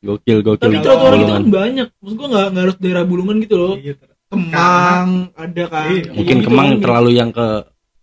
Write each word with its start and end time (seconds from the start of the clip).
gokil 0.00 0.38
gokil 0.40 0.64
tapi 0.66 0.76
trotoar 0.78 1.12
gitu 1.12 1.20
Bulungan. 1.22 1.36
kan 1.36 1.44
banyak 1.50 1.86
maksud 1.94 2.16
gua 2.16 2.28
nggak 2.28 2.46
nggak 2.48 2.62
harus 2.62 2.76
daerah 2.78 3.04
bulungan 3.04 3.36
gitu 3.38 3.54
loh 3.54 3.74
Iya, 3.76 3.94
Kemang 4.26 5.08
ada 5.34 5.64
kan 5.66 5.90
Iya, 5.90 6.10
mungkin 6.10 6.36
gitu 6.36 6.46
Kemang 6.46 6.68
kan. 6.68 6.78
terlalu 6.80 7.10
yang 7.12 7.30
ke 7.30 7.48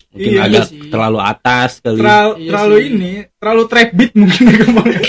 mungkin 0.07 0.29
Iya, 0.29 0.41
agak 0.43 0.63
sih. 0.67 0.79
terlalu 0.87 1.17
atas 1.19 1.71
kali 1.79 1.97
terlalu, 1.97 2.31
Iya 2.35 2.47
terlalu 2.47 2.75
sih. 2.75 2.87
ini 2.87 3.11
terlalu 3.33 3.63
trap 3.65 3.89
beat 3.91 4.11
mungkin 4.13 4.43
ya 4.45 4.57
kemarin 4.61 5.01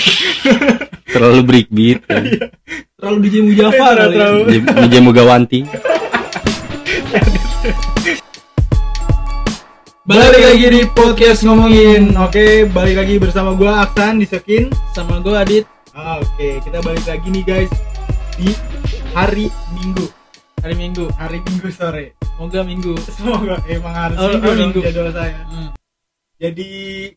terlalu 1.13 1.39
breakbeat 1.43 1.99
kan. 2.03 2.23
terlalu 2.95 3.17
DJ 3.19 3.35
Mujafa 3.43 3.75
Terlalu- 3.75 3.93
kali 3.95 4.09
ya. 4.09 4.15
terlalu. 4.15 4.41
DJ 4.81 4.95
Mugawanti 4.99 5.59
balik 10.03 10.41
lagi 10.43 10.65
di 10.67 10.81
podcast 10.89 11.39
ngomongin 11.43 12.17
oke 12.17 12.45
balik 12.67 12.97
lagi 12.97 13.15
bersama 13.17 13.53
gua 13.53 13.85
Aksan 13.85 14.17
di 14.17 14.25
Sekin 14.25 14.63
sama 14.89 15.19
gua 15.19 15.45
Adit 15.45 15.69
Ah, 15.99 16.15
oke. 16.17 16.63
Kita 16.63 16.79
balik 16.79 17.03
lagi 17.03 17.27
nih 17.27 17.43
guys. 17.43 17.71
Di 18.39 18.49
hari 19.11 19.51
Minggu. 19.75 20.07
Hari 20.63 20.75
Minggu. 20.75 21.05
Hari 21.11 21.37
Minggu 21.43 21.67
sore 21.69 22.15
semoga 22.15 22.63
Minggu. 22.63 22.95
Semoga. 23.19 23.59
Emang 23.67 23.91
harus 23.91 24.15
Oh, 24.15 24.31
minggu, 24.31 24.47
oh, 24.47 24.55
Minggu. 24.55 24.79
jadwal 24.79 25.11
saya. 25.11 25.43
Hmm. 25.43 25.69
jadi 26.39 26.69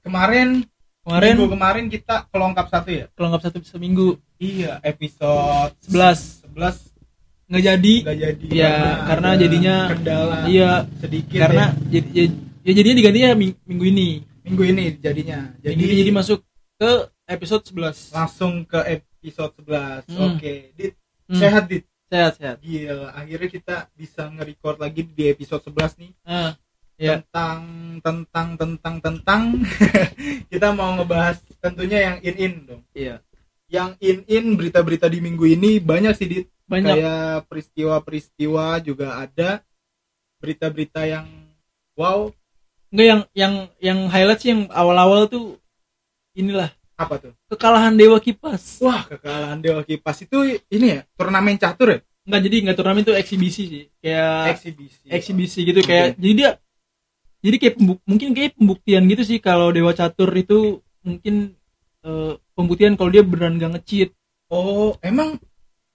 kemarin 0.02 0.66
kemarin? 1.07 1.34
Minggu 1.38 1.51
kemarin 1.55 1.84
kita 1.87 2.27
kelongkap 2.27 2.66
satu 2.66 2.91
ya? 2.91 3.07
Nggak 3.15 3.43
satu 3.47 3.62
seminggu 3.62 4.19
iya 4.43 4.83
episode 4.83 5.79
11 5.87 6.43
11 6.51 6.91
nggak 7.46 7.62
jadi. 7.62 7.95
Nggak 8.02 8.19
jadi. 8.19 8.46
Ya 8.51 8.74
karena 9.07 9.29
ada 9.30 9.38
jadinya 9.38 9.74
kendala 9.95 10.37
iya 10.51 10.71
sedikit 10.99 11.38
karena 11.38 11.65
ya. 11.71 11.87
jadi 11.87 12.09
ya, 12.10 12.24
ya 12.66 12.73
jadinya 12.74 12.96
digantinya 12.99 13.30
ming- 13.38 13.59
minggu 13.62 13.85
ini. 13.95 14.09
Minggu 14.43 14.62
ini 14.66 14.85
jadinya. 14.99 15.38
Jadi 15.62 15.79
jadi 15.79 15.95
jadi 16.02 16.10
masuk 16.10 16.43
ke 16.74 16.91
episode 17.33 17.65
11 17.65 18.13
langsung 18.13 18.63
ke 18.69 19.01
episode 19.01 19.53
11 19.65 20.07
Hmm. 20.13 20.37
oke 20.37 20.53
dit. 20.77 20.93
Hmm. 21.27 21.41
sehat 21.41 21.65
dit? 21.67 21.85
Sehat 22.13 22.33
sehat. 22.37 22.57
Gila 22.61 23.17
akhirnya 23.17 23.49
kita 23.49 23.77
bisa 23.97 24.29
nge-record 24.29 24.77
lagi 24.77 25.09
di 25.09 25.24
episode 25.33 25.65
11 25.65 25.97
nih. 25.97 26.13
Ah 26.29 26.52
ya. 27.02 27.15
Tentang 27.19 27.63
tentang 27.99 28.49
tentang 28.55 28.97
tentang. 29.02 29.43
Kita 30.52 30.71
mau 30.71 30.95
ngebahas 30.95 31.43
tentunya 31.59 31.99
yang 31.99 32.16
in 32.23 32.37
in 32.39 32.55
dong. 32.63 32.83
Iya. 32.95 33.19
Yang 33.67 33.91
in 33.99 34.19
in 34.30 34.45
berita-berita 34.55 35.11
di 35.11 35.19
minggu 35.19 35.45
ini 35.51 35.83
banyak 35.83 36.15
sih 36.15 36.29
dit. 36.30 36.46
Banyak. 36.71 36.95
Kayak 36.95 37.35
peristiwa-peristiwa 37.51 38.79
juga 38.87 39.19
ada. 39.19 39.51
Berita-berita 40.39 41.02
yang 41.11 41.27
wow. 41.99 42.30
Enggak 42.93 43.07
yang 43.09 43.23
yang 43.33 43.55
yang 43.80 43.99
highlight 44.13 44.41
sih 44.45 44.51
yang 44.52 44.63
awal-awal 44.71 45.27
tuh 45.27 45.57
inilah 46.37 46.71
apa 47.03 47.15
tuh 47.19 47.33
kekalahan 47.51 47.95
Dewa 47.95 48.19
Kipas. 48.23 48.79
wah 48.81 49.03
kekalahan 49.07 49.59
Dewa 49.59 49.83
Kipas 49.83 50.17
itu 50.23 50.39
ini 50.71 50.87
ya 50.95 51.01
turnamen 51.19 51.59
catur 51.59 51.89
ya 51.91 52.01
Enggak 52.23 52.41
jadi 52.47 52.57
enggak 52.63 52.77
turnamen 52.79 53.03
itu 53.03 53.15
eksibisi 53.19 53.63
sih. 53.67 53.85
Kayak 53.99 54.55
eksibisi 54.55 55.03
eksibisi 55.11 55.59
gitu 55.67 55.83
Oke. 55.83 55.91
kayak 55.91 56.07
jadi 56.23 56.35
dia 56.39 56.51
jadi 57.43 57.57
kayak 57.59 57.75
pembuk- 57.75 58.05
mungkin 58.07 58.29
kayak 58.30 58.55
pembuktian 58.55 59.03
gitu 59.11 59.23
sih 59.27 59.39
kalau 59.43 59.75
Dewa 59.75 59.91
Catur 59.91 60.30
itu 60.39 60.79
mungkin 61.03 61.59
eh, 62.07 62.33
pembuktian 62.55 62.95
kalau 62.95 63.11
dia 63.11 63.27
beneran 63.27 63.59
gak 63.59 63.73
nge-cheat. 63.79 64.11
oh 64.55 64.95
emang 65.03 65.34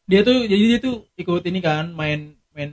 Dia 0.07 0.23
tuh 0.23 0.43
jadi 0.47 0.63
dia 0.75 0.79
tuh 0.83 1.07
ikut 1.15 1.43
ini 1.47 1.59
kan 1.63 1.91
main 1.95 2.35
main 2.55 2.71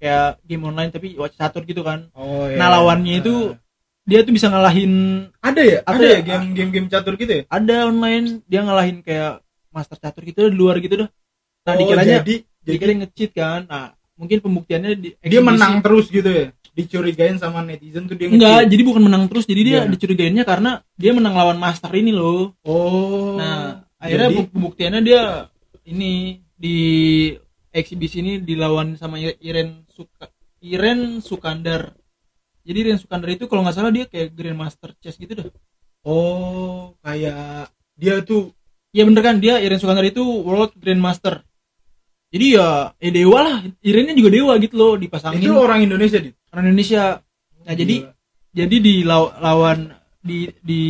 kayak 0.00 0.40
game 0.44 0.64
online 0.68 0.92
tapi 0.92 1.16
catur 1.36 1.64
gitu 1.64 1.80
kan. 1.80 2.12
oh 2.12 2.44
Nah, 2.52 2.68
lawannya 2.76 3.24
itu 3.24 3.56
Dia 4.04 4.20
tuh 4.20 4.32
bisa 4.32 4.46
ngalahin 4.46 4.92
ada 5.38 5.60
ya 5.60 5.78
ada 5.82 5.96
Ada 5.96 6.04
ya 6.04 6.12
ya? 6.12 6.20
game 6.22 6.46
game 6.52 6.70
game 6.70 6.88
catur 6.88 7.16
gitu 7.16 7.32
ya 7.32 7.42
ada 7.48 7.88
online 7.88 8.44
dia 8.44 8.60
ngalahin 8.60 9.00
kayak 9.00 9.40
master 9.68 9.96
catur 9.96 10.22
gitu 10.22 10.46
di 10.46 10.54
luar 10.54 10.76
gitu 10.78 10.94
dah. 10.96 11.08
Nah, 11.64 11.72
Oh, 11.72 11.78
dikiranya 11.80 12.20
jadi 12.20 12.34
jadi 12.62 12.76
dikira 12.76 12.92
nge-cheat 12.94 13.30
kan. 13.32 13.60
Nah, 13.64 13.86
mungkin 14.14 14.38
pembuktiannya 14.38 14.90
di 14.94 15.08
dia 15.18 15.40
menang 15.40 15.80
terus 15.80 16.06
gitu 16.08 16.28
ya 16.28 16.46
dicurigain 16.70 17.38
sama 17.38 17.62
netizen 17.62 18.04
tuh 18.04 18.14
dia 18.14 18.26
Enggak, 18.28 18.66
jadi 18.66 18.82
bukan 18.82 19.02
menang 19.02 19.24
terus. 19.26 19.44
Jadi 19.44 19.62
dia 19.64 19.78
Iya. 19.80 19.88
dicurigainnya 19.88 20.44
karena 20.44 20.70
dia 20.94 21.10
menang 21.10 21.32
lawan 21.32 21.56
master 21.56 21.88
ini 21.90 22.10
loh. 22.10 22.52
oh 22.62 23.34
Nah, 23.34 23.88
akhirnya 23.96 24.28
jadi- 24.28 24.36
bu- 24.36 24.50
pembuktiannya 24.50 25.00
dia 25.00 25.22
ini 25.84 26.12
di 26.54 26.78
eksibisi 27.70 28.20
ini 28.20 28.38
dilawan 28.38 28.94
sama 28.94 29.16
Iren 29.18 29.88
Suka 29.88 30.28
Iren 30.60 31.18
Sukandar. 31.18 31.96
Jadi 32.64 32.78
Iren 32.80 32.96
Sukandar 32.96 33.28
itu 33.28 33.44
kalau 33.44 33.60
nggak 33.60 33.76
salah 33.76 33.88
dia 33.88 34.04
kayak 34.04 34.32
Grandmaster 34.32 34.96
Chess 34.98 35.16
gitu 35.16 35.32
dah. 35.34 35.46
oh 36.02 36.96
kayak 37.00 37.68
dia 37.94 38.20
tuh 38.20 38.52
Iya 38.90 39.02
bener 39.04 39.20
kan 39.20 39.36
dia 39.36 39.58
Iren 39.58 39.76
Sukandar 39.76 40.02
itu 40.02 40.22
World 40.22 40.70
Grandmaster. 40.74 41.42
Jadi 42.30 42.54
ya 42.54 42.94
eh 42.96 43.10
dewa 43.10 43.38
lah. 43.40 43.56
Irennya 43.80 44.14
juga 44.14 44.30
dewa 44.30 44.54
gitu 44.56 44.74
loh 44.74 44.94
dipasangin 44.94 45.38
itu 45.40 45.50
orang 45.50 45.82
Indonesia 45.82 46.18
dit 46.18 46.34
orang 46.48 46.64
Indonesia. 46.64 47.18
Nah, 47.62 47.74
jadi 47.74 47.96
Gila. 48.00 48.12
jadi 48.54 48.76
di 48.78 48.94
law- 49.02 49.34
lawan 49.36 49.90
di 50.18 50.46
di 50.60 50.82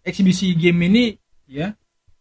eksibisi 0.00 0.54
game 0.54 0.86
ini 0.86 1.04
ya 1.46 1.74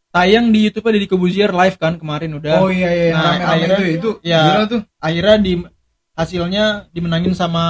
tayang 0.09 0.49
di 0.49 0.65
YouTube 0.65 0.89
Deddy 0.89 1.05
Kobuzier 1.05 1.53
live 1.53 1.77
kan 1.77 1.95
kemarin 1.95 2.33
udah. 2.33 2.57
oh 2.57 2.67
iya 2.67 2.89
iya 2.89 3.05
Nah, 3.11 3.21
rame-rame 3.37 3.45
akhirnya- 3.45 3.77
itu 3.77 3.93
itu 3.93 4.09
ya. 4.25 4.41
gila 4.43 4.63
tuh 4.67 4.81
Akhirnya 4.97 5.37
di 5.37 5.51
hasilnya 6.17 6.65
dimenangin 6.89 7.31
sama 7.31 7.63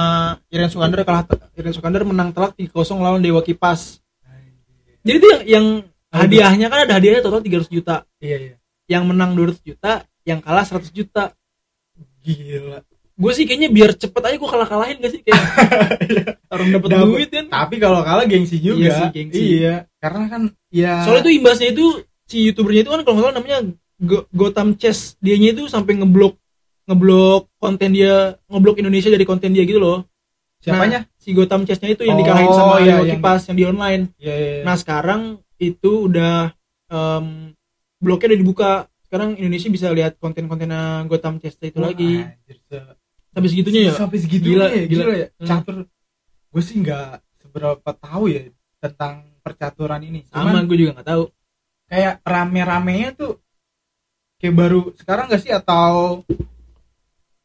Iren 0.48 0.66
Sukandar 0.66 1.04
kalah 1.04 1.28
Iren 1.52 1.70
Sukandar 1.70 2.00
menang 2.02 2.32
telak 2.32 2.56
3-0 2.56 2.72
lawan 2.96 3.20
Dewa 3.20 3.38
Kipas. 3.38 4.00
Jadi 5.04 5.16
itu 5.16 5.28
yang, 5.28 5.42
yang 5.46 5.66
hadiahnya 6.10 6.66
kan 6.66 6.78
ada 6.82 6.96
hadiahnya 6.96 7.20
total 7.20 7.40
300 7.40 7.68
juta. 7.70 7.96
iya 8.18 8.36
iya 8.38 8.54
Yang 8.88 9.04
menang 9.06 9.30
200 9.32 9.60
juta, 9.62 9.92
yang 10.24 10.40
kalah 10.40 10.64
100 10.64 10.88
juta. 10.90 11.36
gila 12.18 12.80
Gue 13.14 13.32
sih 13.32 13.44
kayaknya 13.44 13.66
biar 13.68 13.90
cepet 13.92 14.22
aja 14.22 14.36
gue 14.36 14.46
kalah-kalahin 14.46 14.96
gak 14.96 15.10
sih 15.10 15.20
kayak 15.20 15.42
orang 16.54 16.68
dapat 16.70 16.88
Dapet. 16.88 17.06
duit 17.10 17.28
kan. 17.28 17.44
tapi 17.50 17.74
kalau 17.76 18.00
kalah 18.00 18.22
gengsi 18.24 18.56
juga 18.56 18.78
Iya 18.78 18.92
sih, 18.94 19.08
gengsi. 19.10 19.40
iya 19.58 19.74
karena 19.98 20.24
kan 20.28 20.42
ya 20.70 21.02
Soalnya 21.02 21.26
itu 21.26 21.32
imbasnya 21.34 21.68
itu 21.68 21.84
si 22.24 22.46
youtubernya 22.46 22.86
itu 22.86 22.90
kan 22.94 23.02
kalau 23.02 23.12
nggak 23.12 23.24
salah 23.24 23.36
namanya 23.36 23.58
Go- 23.98 24.30
Gotham 24.30 24.78
Chess. 24.78 25.18
Dianya 25.18 25.50
itu 25.50 25.66
sampai 25.66 25.98
ngeblok 25.98 26.38
ngeblok 26.88 27.52
konten 27.56 27.92
dia, 27.92 28.16
ngeblok 28.48 28.80
Indonesia 28.80 29.08
dari 29.08 29.22
konten 29.22 29.52
dia 29.52 29.62
gitu 29.62 29.76
loh. 29.76 30.08
siapanya 30.58 31.06
Nah, 31.06 31.14
si 31.14 31.30
Gotham 31.30 31.62
Chessnya 31.62 31.92
itu 31.92 32.02
yang 32.02 32.16
Oh, 32.16 32.20
dikalahin 32.20 32.50
sama 32.50 32.74
iya, 32.80 32.98
Dewa 32.98 33.06
yang- 33.06 33.22
Kipas 33.22 33.42
yang 33.46 33.56
di 33.56 33.64
online. 33.64 34.02
iya 34.16 34.34
iya 34.34 34.50
iya. 34.58 34.62
Nah 34.64 34.74
sekarang 34.74 35.20
itu 35.56 36.08
udah 36.08 36.50
em, 36.88 37.54
bloknya 37.98 38.32
udah 38.32 38.40
dibuka. 38.40 38.72
Sekarang 39.04 39.36
Indonesia 39.36 39.68
bisa 39.68 39.88
lihat 39.88 40.16
konten-kontennya 40.16 41.06
Gotham 41.06 41.38
Chess 41.38 41.54
itu 41.58 41.78
Wah, 41.78 41.88
lagi. 41.88 42.26
anjir, 42.26 42.58
Sampai 43.30 43.48
segitunya 43.48 43.80
ya. 43.84 43.94
sampai 43.94 44.18
segitunya 44.18 44.56
Gila, 44.58 44.66
ya 44.66 44.84
gila, 44.84 45.04
gila. 45.04 45.14
ya 45.14 45.26
Hmm. 45.30 45.46
catur 45.46 45.76
gue 46.48 46.62
sih 46.64 46.76
nggak 46.76 47.10
seberapa 47.38 47.90
tahu 47.94 48.24
ya 48.26 48.42
tentang 48.78 49.14
percaturan 49.38 50.00
ini 50.02 50.26
Sama 50.26 50.58
gue 50.58 50.76
juga 50.76 50.98
nggak 50.98 51.06
tahu. 51.06 51.24
kayak 51.86 52.14
rame-ramenya 52.20 53.08
tuh 53.14 53.38
kayak 54.36 54.54
baru 54.54 54.80
sekarang 54.92 55.28
gak 55.28 55.40
sih 55.40 55.48
atau 55.50 56.20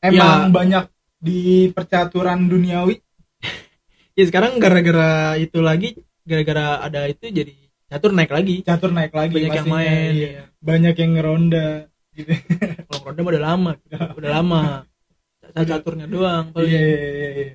emang 0.04 0.40
Ya. 0.44 0.52
banyak 0.52 0.86
di 1.18 1.40
percaturan 1.72 2.52
duniawi 2.52 3.00
Ya 4.20 4.24
sekarang 4.30 4.62
gara-gara 4.62 5.34
itu 5.42 5.58
lagi, 5.58 5.98
gara-gara 6.22 6.84
ada 6.84 7.08
itu 7.10 7.32
jadi 7.32 7.56
catur 7.90 8.12
naik 8.12 8.30
lagi. 8.30 8.62
catur 8.62 8.90
naik 8.90 9.14
lagi 9.14 9.34
Banyak 9.38 9.54
yang 9.56 9.68
main. 9.70 10.10
iya. 10.12 10.30
iya. 10.34 10.44
banyak 10.60 10.96
yang 10.98 11.12
ngeronda 11.14 11.68
gitu 12.14 12.30
kalau 12.90 13.14
mah 13.18 13.30
udah 13.34 13.42
lama 13.42 13.72
udah 14.20 14.32
lama 14.32 14.62
Catur 15.44 15.66
caturnya 15.70 16.06
doang 16.08 16.50
paling. 16.50 16.72
iya, 16.72 16.80
iya, 16.82 16.98
iya, 17.10 17.30
iya. 17.36 17.54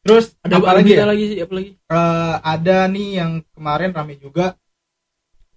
terus 0.00 0.34
ada 0.40 0.56
apa 0.58 0.72
lagi 0.74 0.90
ya? 0.90 1.04
lagi 1.06 1.24
sih 1.28 1.38
apa 1.38 1.52
lagi 1.54 1.70
Eh, 1.76 2.34
ada 2.42 2.76
nih 2.86 3.08
yang 3.20 3.32
kemarin 3.52 3.90
rame 3.92 4.14
juga 4.16 4.56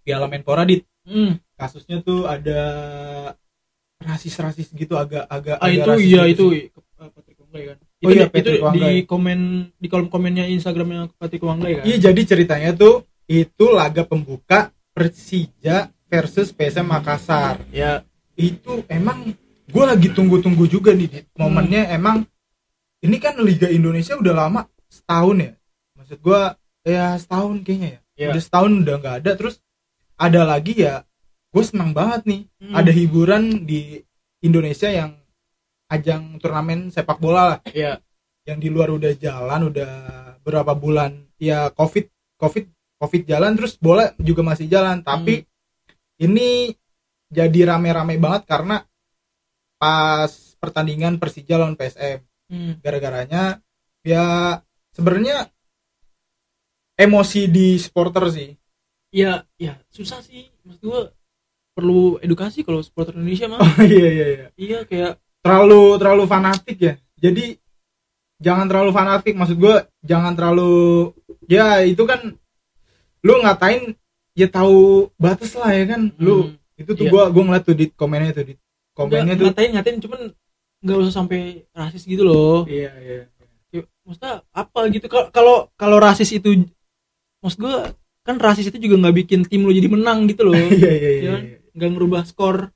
Piala 0.04 0.28
Menpora 0.28 0.62
dit 0.64 0.84
hmm. 1.08 1.40
kasusnya 1.56 2.02
tuh 2.02 2.28
ada 2.28 2.62
rasis-rasis 4.04 4.70
gitu 4.76 5.00
agak 5.00 5.24
agak 5.28 5.58
ah 5.58 5.68
agak 5.68 5.76
itu 5.76 5.92
iya 6.04 6.22
gitu 6.30 6.46
itu 6.46 6.46
sih. 6.52 6.64
Patrick 7.00 7.38
Wanggai 7.40 7.64
kan 7.72 7.78
Oh 8.04 8.12
itu, 8.12 8.20
iya, 8.20 8.28
itu 8.28 8.34
Patrick 8.36 8.62
di 8.76 8.88
komen 9.08 9.40
di 9.80 9.88
kolom 9.88 10.08
komennya 10.12 10.44
Instagramnya 10.52 11.08
Patrick 11.16 11.40
Wanggai 11.40 11.80
kan 11.80 11.84
Iya 11.88 12.12
jadi 12.12 12.22
ceritanya 12.28 12.76
tuh 12.76 13.08
itu 13.32 13.66
laga 13.72 14.04
pembuka 14.04 14.76
Persija 14.92 15.88
versus 16.12 16.52
PSM 16.52 16.86
Makassar. 16.86 17.64
ya 17.72 18.04
Itu 18.36 18.84
emang 18.92 19.32
gue 19.64 19.84
lagi 19.88 20.12
tunggu-tunggu 20.12 20.68
juga 20.68 20.92
nih 20.92 21.08
Dit. 21.10 21.26
momennya 21.40 21.90
emang 21.96 22.28
ini 23.00 23.18
kan 23.20 23.40
Liga 23.40 23.68
Indonesia 23.72 24.16
udah 24.20 24.34
lama 24.36 24.62
setahun 24.92 25.38
ya. 25.40 25.52
Maksud 26.00 26.20
gue 26.20 26.42
ya 26.84 27.16
setahun 27.16 27.64
kayaknya 27.64 27.90
ya. 27.90 28.00
Iya. 28.14 28.28
Udah 28.36 28.42
setahun 28.44 28.72
udah 28.84 28.96
nggak 29.00 29.16
ada 29.24 29.32
terus 29.40 29.56
ada 30.20 30.42
lagi 30.44 30.74
ya. 30.78 31.08
Gue 31.54 31.64
senang 31.64 31.94
banget 31.94 32.26
nih. 32.26 32.42
Hmm. 32.60 32.74
ada 32.74 32.92
hiburan 32.92 33.44
di 33.70 34.02
Indonesia 34.42 34.90
yang 34.90 35.14
ajang 35.88 36.42
turnamen 36.42 36.90
sepak 36.90 37.22
bola 37.22 37.56
lah. 37.56 37.60
Ya 37.70 38.02
yang 38.44 38.60
di 38.60 38.68
luar 38.68 38.92
udah 38.92 39.14
jalan 39.16 39.70
udah 39.70 39.92
berapa 40.42 40.74
bulan. 40.74 41.30
Ya 41.38 41.70
covid 41.72 42.10
covid 42.42 42.68
covid 42.98 43.22
jalan 43.30 43.54
terus 43.54 43.78
bola 43.78 44.12
juga 44.18 44.42
masih 44.42 44.66
jalan. 44.68 45.06
Tapi 45.06 45.46
ini 46.20 46.74
jadi 47.30 47.60
rame-rame 47.70 48.18
banget 48.18 48.50
karena 48.50 48.82
pas 49.78 50.32
pertandingan 50.58 51.20
Persija 51.22 51.60
lawan 51.60 51.78
PSM 51.78 52.24
Hmm. 52.52 52.78
gara-garanya 52.86 53.64
ya 54.06 54.60
sebenarnya 54.94 55.50
emosi 57.00 57.50
di 57.50 57.80
supporter 57.82 58.30
sih. 58.30 58.50
Ya 59.10 59.48
ya 59.58 59.80
susah 59.90 60.22
sih. 60.22 60.52
Maksud 60.62 60.84
gua 60.86 61.02
perlu 61.74 62.22
edukasi 62.22 62.62
kalau 62.62 62.80
supporter 62.80 63.14
Indonesia 63.14 63.50
mah 63.50 63.60
oh 63.60 63.74
iya 63.90 64.08
iya 64.08 64.28
iya. 64.30 64.46
Iya 64.54 64.80
kayak 64.86 65.12
terlalu 65.42 65.98
terlalu 65.98 66.24
fanatik 66.24 66.78
ya. 66.78 66.94
Jadi 67.18 67.58
jangan 68.38 68.66
terlalu 68.66 68.92
fanatik. 68.92 69.34
Maksud 69.34 69.58
gue 69.58 69.76
jangan 70.02 70.34
terlalu 70.34 71.12
ya 71.46 71.82
itu 71.82 72.06
kan 72.06 72.38
lu 73.20 73.34
ngatain 73.40 73.98
ya 74.34 74.48
tahu 74.48 75.10
batas 75.16 75.54
lah 75.54 75.72
ya 75.72 75.86
kan. 75.90 76.14
Lu 76.18 76.48
hmm, 76.48 76.78
itu 76.78 76.92
tuh 76.94 77.06
Iya. 77.06 77.12
gua 77.12 77.24
gua 77.30 77.44
ngeliat 77.44 77.64
tuh 77.64 77.74
di 77.74 77.86
komennya 77.90 78.32
tuh 78.34 78.46
di 78.46 78.54
komennya 78.94 79.34
nggak- 79.34 79.40
tuh. 79.40 79.46
ngatain 79.50 79.72
ngatain 79.74 79.98
cuman 80.00 80.22
nggak 80.84 80.98
usah 81.00 81.14
sampai 81.16 81.40
rasis 81.72 82.04
gitu 82.04 82.22
loh. 82.22 82.66
Iya 82.66 82.92
iya. 83.00 83.18
Ya, 83.74 83.82
maksudnya 84.04 84.46
apa 84.52 84.80
gitu? 84.90 85.06
Kal- 85.08 85.32
kalau 85.32 85.74
kalau 85.74 85.98
rasis 85.98 86.30
itu 86.30 86.70
maksud 87.40 87.58
gua 87.58 87.90
kan 88.24 88.38
rasis 88.38 88.68
itu 88.68 88.78
juga 88.78 88.96
nggak 89.02 89.16
bikin 89.20 89.42
tim 89.44 89.66
lo 89.66 89.72
jadi 89.72 89.90
menang 89.90 90.28
gitu 90.28 90.46
loh. 90.46 90.54
Iya 90.70 90.92
iya 90.92 90.94
iya, 90.94 91.10
Iya 91.18 91.32
kan? 91.32 91.42
iya. 91.44 91.58
Nggak 91.74 91.92
ngerubah 91.94 92.24
skor 92.26 92.74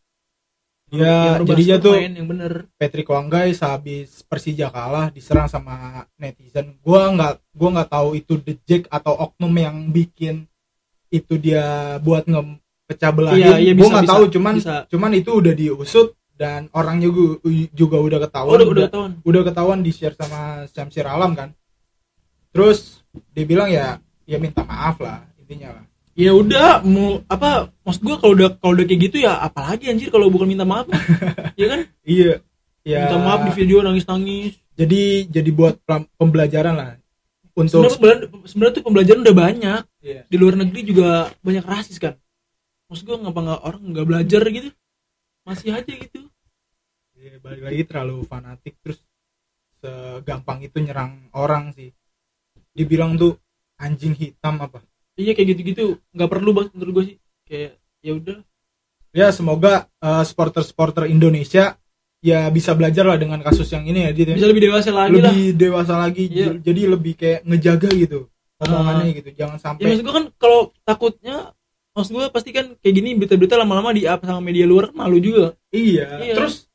Ya, 0.88 1.44
jadinya 1.44 1.84
tuh 1.84 2.00
yang 2.00 2.32
bener 2.32 2.72
Patrick 2.80 3.12
Wanggai 3.12 3.52
sehabis 3.52 4.24
Persija 4.24 4.72
kalah 4.72 5.12
diserang 5.12 5.52
sama 5.52 6.08
netizen. 6.16 6.80
Gua 6.80 7.12
nggak 7.12 7.44
gua 7.52 7.70
nggak 7.76 7.92
tahu 7.92 8.16
itu 8.16 8.40
The 8.40 8.56
Jack 8.64 8.84
atau 8.88 9.12
oknum 9.20 9.52
yang 9.60 9.92
bikin 9.92 10.48
itu 11.12 11.36
dia 11.36 12.00
buat 12.00 12.24
nge 12.24 12.64
pecah 12.88 13.12
belahin. 13.12 13.36
Iya, 13.36 13.54
iya, 13.60 13.72
gua 13.76 14.00
nggak 14.00 14.08
tahu 14.08 14.24
cuman 14.32 14.56
bisa. 14.64 14.88
cuman 14.88 15.12
itu 15.12 15.30
udah 15.36 15.54
diusut 15.60 16.16
dan 16.40 16.72
orangnya 16.72 17.12
juga, 17.12 17.44
juga 17.76 17.98
udah 18.00 18.18
oh, 18.18 18.24
ketahuan. 18.24 18.56
udah 18.56 18.68
udah 18.72 18.84
ketahuan 18.88 19.12
udah 19.28 19.42
ketahuan 19.44 19.80
di 19.84 19.92
share 19.92 20.16
sama 20.16 20.64
Syamsir 20.72 21.04
Alam 21.04 21.36
kan. 21.36 21.52
Terus 22.56 23.04
dia 23.36 23.44
bilang 23.44 23.68
ya 23.68 24.00
ya 24.24 24.40
minta 24.40 24.64
maaf 24.64 25.04
lah 25.04 25.20
intinya 25.36 25.76
lah. 25.76 25.86
Ya 26.18 26.34
udah 26.34 26.82
mau 26.82 27.22
apa 27.30 27.70
maksud 27.86 28.02
gua 28.02 28.18
kalau 28.18 28.34
udah 28.34 28.50
kalau 28.58 28.74
udah 28.74 28.86
kayak 28.90 29.02
gitu 29.06 29.18
ya 29.22 29.38
apalagi 29.38 29.94
anjir 29.94 30.10
kalau 30.10 30.34
bukan 30.34 30.50
minta 30.50 30.66
maaf? 30.66 30.90
Ya 31.58 31.74
kan? 31.74 31.80
Iya. 32.06 32.42
Ya, 32.86 33.06
minta 33.06 33.18
maaf 33.22 33.46
di 33.46 33.52
video 33.54 33.86
nangis 33.86 34.10
nangis 34.10 34.58
jadi 34.74 35.30
jadi 35.30 35.50
buat 35.54 35.78
pembelajaran 36.18 36.74
lah. 36.74 36.98
Untuk 37.58 37.90
sebenarnya 37.90 38.74
tuh 38.82 38.86
pembelajaran 38.86 39.22
udah 39.22 39.38
banyak. 39.38 39.82
Iya. 40.08 40.24
di 40.30 40.38
luar 40.40 40.56
negeri 40.56 40.82
juga 40.88 41.28
banyak 41.44 41.66
rasis 41.68 42.02
kan. 42.02 42.18
Maksud 42.90 43.06
gua 43.06 43.18
ngapa 43.22 43.40
nggak 43.44 43.62
orang 43.62 43.82
nggak 43.94 44.08
belajar 44.08 44.42
gitu? 44.50 44.70
Masih 45.46 45.70
aja 45.74 45.94
gitu. 45.94 46.20
Ya, 47.18 47.38
balik 47.42 47.62
lagi 47.62 47.82
terlalu 47.86 48.26
fanatik 48.26 48.78
terus 48.82 49.02
segampang 49.82 50.66
itu 50.66 50.82
nyerang 50.82 51.30
orang 51.38 51.74
sih. 51.78 51.94
Dibilang 52.74 53.18
tuh 53.18 53.38
anjing 53.78 54.18
hitam 54.18 54.58
apa 54.62 54.82
iya 55.18 55.32
kayak 55.34 55.48
gitu-gitu 55.58 55.86
nggak 56.14 56.30
perlu 56.30 56.54
banget 56.54 56.72
menurut 56.78 56.94
gue 56.94 57.06
sih 57.14 57.16
kayak 57.50 57.72
ya 58.06 58.12
udah 58.14 58.38
ya 59.12 59.28
semoga 59.34 59.90
eh, 60.00 60.24
supporter-supporter 60.24 61.10
Indonesia 61.10 61.76
ya 62.22 62.50
bisa 62.50 62.74
belajar 62.74 63.06
lah 63.06 63.18
dengan 63.18 63.42
kasus 63.46 63.70
yang 63.70 63.86
ini 63.86 64.10
ya 64.10 64.12
Dit, 64.14 64.34
ya. 64.34 64.36
bisa 64.38 64.50
lebih 64.50 64.64
dewasa 64.70 64.90
lagi 64.90 65.18
lah 65.22 65.34
lebih 65.34 65.46
dewasa 65.54 65.94
lagi 65.98 66.24
Iya. 66.30 66.50
jadi 66.62 66.82
lebih 66.98 67.14
kayak 67.14 67.40
ngejaga 67.46 67.90
gitu 67.94 68.20
omongannya 68.58 69.14
gitu 69.22 69.30
jangan 69.38 69.58
ya 69.58 69.62
sampai 69.62 69.86
maksud 69.86 70.04
gue 70.06 70.16
kan 70.16 70.26
kalau 70.42 70.60
takutnya 70.82 71.54
maksud 71.94 72.12
gue 72.14 72.26
pasti 72.30 72.50
kan 72.54 72.74
kayak 72.78 72.94
gini 72.94 73.10
berita-berita 73.18 73.58
lama-lama 73.58 73.94
di 73.94 74.06
up 74.10 74.22
sama 74.26 74.42
media 74.42 74.66
luar 74.66 74.94
malu 74.94 75.18
juga 75.22 75.54
iya. 75.70 76.22
Iya. 76.22 76.34
terus 76.38 76.67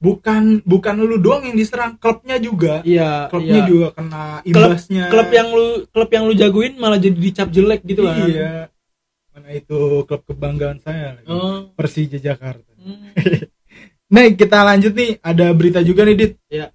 bukan 0.00 0.64
bukan 0.64 0.94
lu 1.04 1.20
doang 1.20 1.44
yang 1.44 1.54
diserang 1.54 2.00
klubnya 2.00 2.40
juga 2.40 2.80
iya 2.88 3.28
klubnya 3.28 3.60
iya. 3.60 3.68
juga 3.68 3.86
kena 3.92 4.40
imbasnya 4.48 5.04
klub 5.12 5.28
yang 5.28 5.48
lu 5.52 5.66
klub 5.92 6.10
yang 6.10 6.24
lu 6.24 6.32
jagoin 6.32 6.72
malah 6.80 6.96
jadi 6.96 7.14
dicap 7.14 7.52
jelek 7.52 7.84
gitu 7.84 8.08
kan 8.08 8.24
iya 8.24 8.72
mana 9.36 9.52
itu 9.52 10.02
klub 10.08 10.24
kebanggaan 10.24 10.80
saya 10.80 11.20
lagi. 11.20 11.28
oh 11.28 11.68
Persija 11.76 12.16
Jakarta 12.16 12.72
hmm. 12.80 13.12
Nah, 14.10 14.26
kita 14.34 14.66
lanjut 14.66 14.92
nih. 14.92 15.22
Ada 15.22 15.54
berita 15.54 15.80
juga 15.86 16.02
nih, 16.02 16.16
Dit. 16.18 16.32
Iya. 16.50 16.74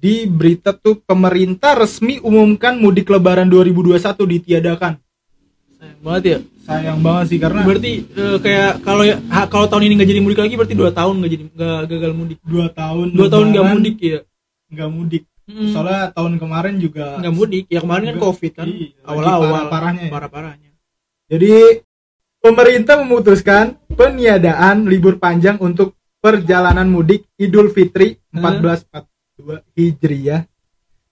Di 0.00 0.28
berita 0.28 0.76
tuh 0.76 1.00
pemerintah 1.00 1.76
resmi 1.76 2.20
umumkan 2.20 2.76
mudik 2.76 3.08
lebaran 3.08 3.48
2021 3.48 3.96
ditiadakan. 4.36 5.00
Sayang 5.80 6.00
banget 6.04 6.22
ya 6.22 6.38
Sayang 6.60 6.98
banget 7.00 7.24
sih 7.26 7.38
karena 7.40 7.60
berarti 7.64 7.92
eh, 8.06 8.36
kayak 8.38 8.70
kalau 8.80 9.02
ya 9.02 9.16
kalau 9.48 9.66
tahun 9.66 9.82
ini 9.88 9.94
nggak 9.96 10.10
jadi 10.12 10.20
mudik 10.20 10.38
lagi 10.38 10.54
berarti 10.54 10.76
dua 10.76 10.90
tahun 10.92 11.14
nggak 11.18 11.30
jadi 11.32 11.44
nggak 11.50 11.80
gagal 11.88 12.12
mudik 12.12 12.38
dua 12.44 12.66
tahun 12.70 13.06
dua 13.10 13.28
tahun 13.28 13.46
nggak 13.50 13.66
mudik 13.66 13.96
ya 13.98 14.18
nggak 14.70 14.90
mudik. 14.92 15.22
Hmm. 15.50 15.66
Soalnya 15.66 16.14
tahun 16.14 16.32
kemarin 16.38 16.74
juga 16.78 17.18
nggak 17.18 17.34
mudik 17.34 17.64
ya 17.66 17.80
kemarin 17.80 18.06
kan 18.06 18.16
covid 18.20 18.52
kan 18.54 18.66
Iya, 18.68 18.86
lagi 18.94 19.02
awal-awal 19.02 19.50
parah-parahnya 19.66 20.02
ya. 20.04 20.10
parah-parahnya 20.12 20.70
Jadi 21.26 21.52
pemerintah 22.38 22.94
memutuskan 22.96 23.64
peniadaan 23.90 24.86
libur 24.86 25.16
panjang 25.16 25.58
untuk 25.58 25.98
perjalanan 26.18 26.86
mudik 26.86 27.26
Idul 27.34 27.68
Fitri 27.68 28.14
Hmm. 28.30 28.62
1442 28.62 29.66
Hijriah. 29.74 30.46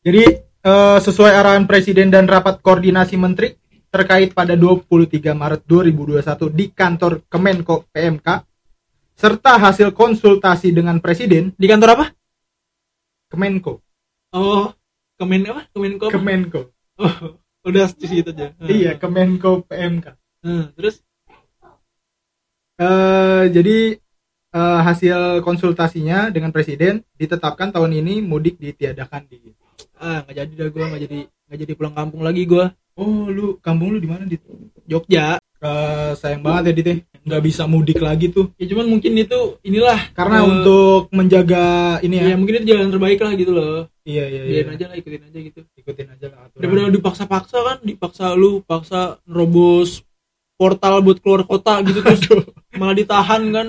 Jadi 0.00 0.22
eh, 0.60 0.98
sesuai 1.00 1.32
arahan 1.34 1.66
Presiden 1.66 2.06
dan 2.08 2.30
rapat 2.30 2.60
koordinasi 2.60 3.16
menteri 3.16 3.58
terkait 3.88 4.36
pada 4.36 4.54
23 4.54 5.32
Maret 5.32 5.62
2021 5.64 6.52
di 6.52 6.70
kantor 6.72 7.24
Kemenko 7.26 7.88
PMK 7.88 8.28
serta 9.18 9.58
hasil 9.58 9.90
konsultasi 9.96 10.70
dengan 10.70 11.02
Presiden 11.02 11.50
di 11.56 11.66
kantor 11.66 11.90
apa? 11.98 12.06
Kemenko. 13.28 13.82
Oh 14.32 14.72
kemen 15.18 15.42
apa? 15.50 15.66
Kemenko 15.74 16.04
apa? 16.08 16.14
Kemenko. 16.14 16.60
Oh, 16.98 17.14
udah 17.66 17.90
di 17.96 18.06
situ 18.06 18.30
aja. 18.30 18.54
Iya 18.70 18.94
Kemenko 19.00 19.66
PMK 19.66 20.14
Hmm, 20.38 20.70
terus? 20.78 21.02
Eh, 22.78 23.44
jadi 23.50 23.98
eh, 24.54 24.80
hasil 24.86 25.42
konsultasinya 25.42 26.30
dengan 26.30 26.54
presiden 26.54 27.02
ditetapkan 27.18 27.74
tahun 27.74 27.90
ini 27.98 28.22
mudik 28.22 28.62
ditiadakan. 28.62 29.26
Di 29.26 29.50
ah 29.98 30.22
nggak 30.22 30.34
jadi 30.34 30.52
dah 30.54 30.68
gue 30.70 30.84
nggak 30.86 31.02
jadi 31.10 31.20
nggak 31.26 31.58
jadi 31.58 31.72
pulang 31.74 31.94
kampung 31.98 32.22
lagi 32.22 32.46
gue 32.46 32.70
Oh, 32.98 33.26
lu 33.26 33.56
kampung 33.58 33.94
lu 33.94 33.98
di 33.98 34.06
mana, 34.06 34.24
Dit? 34.24 34.42
Jogja 34.84 35.38
Eh, 35.58 36.12
sayang 36.14 36.38
banget 36.40 36.62
ya, 36.64 36.72
Dit. 36.72 36.86
ya. 36.86 36.94
Nggak 37.20 37.42
bisa 37.44 37.62
mudik 37.64 37.98
lagi 37.98 38.26
tuh. 38.28 38.54
ya 38.54 38.64
cuman 38.64 38.86
mungkin 38.88 39.12
itu 39.12 39.58
inilah 39.60 40.10
Karena 40.12 40.40
eh, 40.40 40.46
untuk 40.46 41.10
menjaga 41.10 41.66
ini 42.00 42.14
ya. 42.16 42.24
ya 42.24 42.34
mungkin 42.34 42.54
itu 42.56 42.66
jalan 42.68 42.88
terbaik 42.88 43.18
lah 43.18 43.32
gitu 43.32 43.52
loh 43.52 43.90
Iya, 44.00 44.24
iya, 44.24 44.40
iya. 44.44 44.62
aja 44.64 44.86
lah 44.86 44.96
ikutin 44.96 45.22
aja 45.24 45.38
gitu 45.38 45.60
Ikutin 45.74 46.08
aja 46.08 46.26
lah 46.26 46.38
aturan. 46.42 46.58
daripada 46.58 46.88
dipaksa-paksa 46.90 47.58
kan 47.60 47.78
dipaksa 47.82 48.32
lu 48.32 48.62
paksa 48.62 49.00
nerobos 49.24 50.06
portal 50.54 50.98
buat 51.00 51.18
keluar 51.18 51.42
kota 51.44 51.82
gitu 51.82 52.00
terus 52.00 52.22
malah 52.72 52.94
ditahan 52.94 53.42
kan 53.50 53.66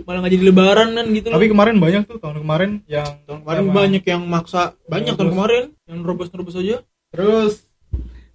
malah 0.00 0.18
nggak 0.20 0.32
jadi 0.32 0.44
lebaran 0.46 0.88
kan 0.92 1.06
gitu 1.10 1.26
loh 1.26 1.36
Tapi 1.36 1.48
kemarin 1.48 1.74
banyak 1.76 2.02
tuh 2.04 2.16
tahun 2.18 2.36
kemarin 2.38 2.70
yang 2.86 3.08
tahun 3.24 3.38
kemarin 3.42 3.64
banyak 3.68 4.04
yang 4.06 4.22
maksa 4.22 4.76
banyak 4.84 5.12
tahun 5.12 5.26
Nerobos. 5.26 5.34
kemarin 5.34 5.62
yang 5.82 5.98
nerobos 5.98 6.28
nerobos 6.30 6.54
aja 6.54 6.76
Terus 7.10 7.52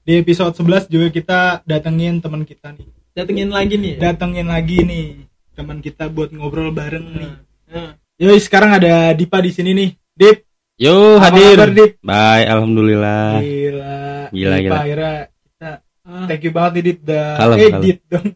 di 0.07 0.15
episode 0.15 0.55
11 0.55 0.87
juga 0.87 1.07
kita 1.11 1.39
datengin 1.63 2.23
teman 2.23 2.41
kita 2.41 2.71
nih. 2.71 2.87
datengin 3.11 3.49
lagi 3.49 3.75
nih 3.75 3.91
ya. 3.91 3.99
Datengin 4.07 4.47
lagi 4.47 4.77
nih 4.79 5.05
teman 5.51 5.77
kita 5.79 6.07
buat 6.07 6.31
ngobrol 6.31 6.71
bareng 6.71 7.05
nih. 7.11 7.31
Nah, 7.67 7.91
Yoi, 8.15 8.39
sekarang 8.39 8.71
ada 8.71 9.11
Dipa 9.11 9.37
di 9.37 9.51
sini 9.51 9.75
nih. 9.75 9.89
Dip, 10.15 10.47
Yo 10.75 11.17
apa 11.17 11.27
hadir. 11.29 11.53
kabar, 11.53 11.69
Dip? 11.69 11.91
Baik, 11.99 12.45
alhamdulillah. 12.47 13.27
Gila. 13.37 13.97
Gila, 14.31 14.53
Dipa 14.53 14.63
gila. 14.63 14.77
akhirnya 14.79 15.13
kita 15.27 15.69
ah, 16.01 16.25
thank 16.25 16.41
you 16.41 16.51
banget 16.51 16.71
nih 16.71 16.83
Dit 16.85 16.97
udah 17.03 17.25
Kalem, 17.35 17.57
eh 17.57 17.67
kalem. 17.67 17.81
Dit 17.83 17.99
dong. 18.07 18.27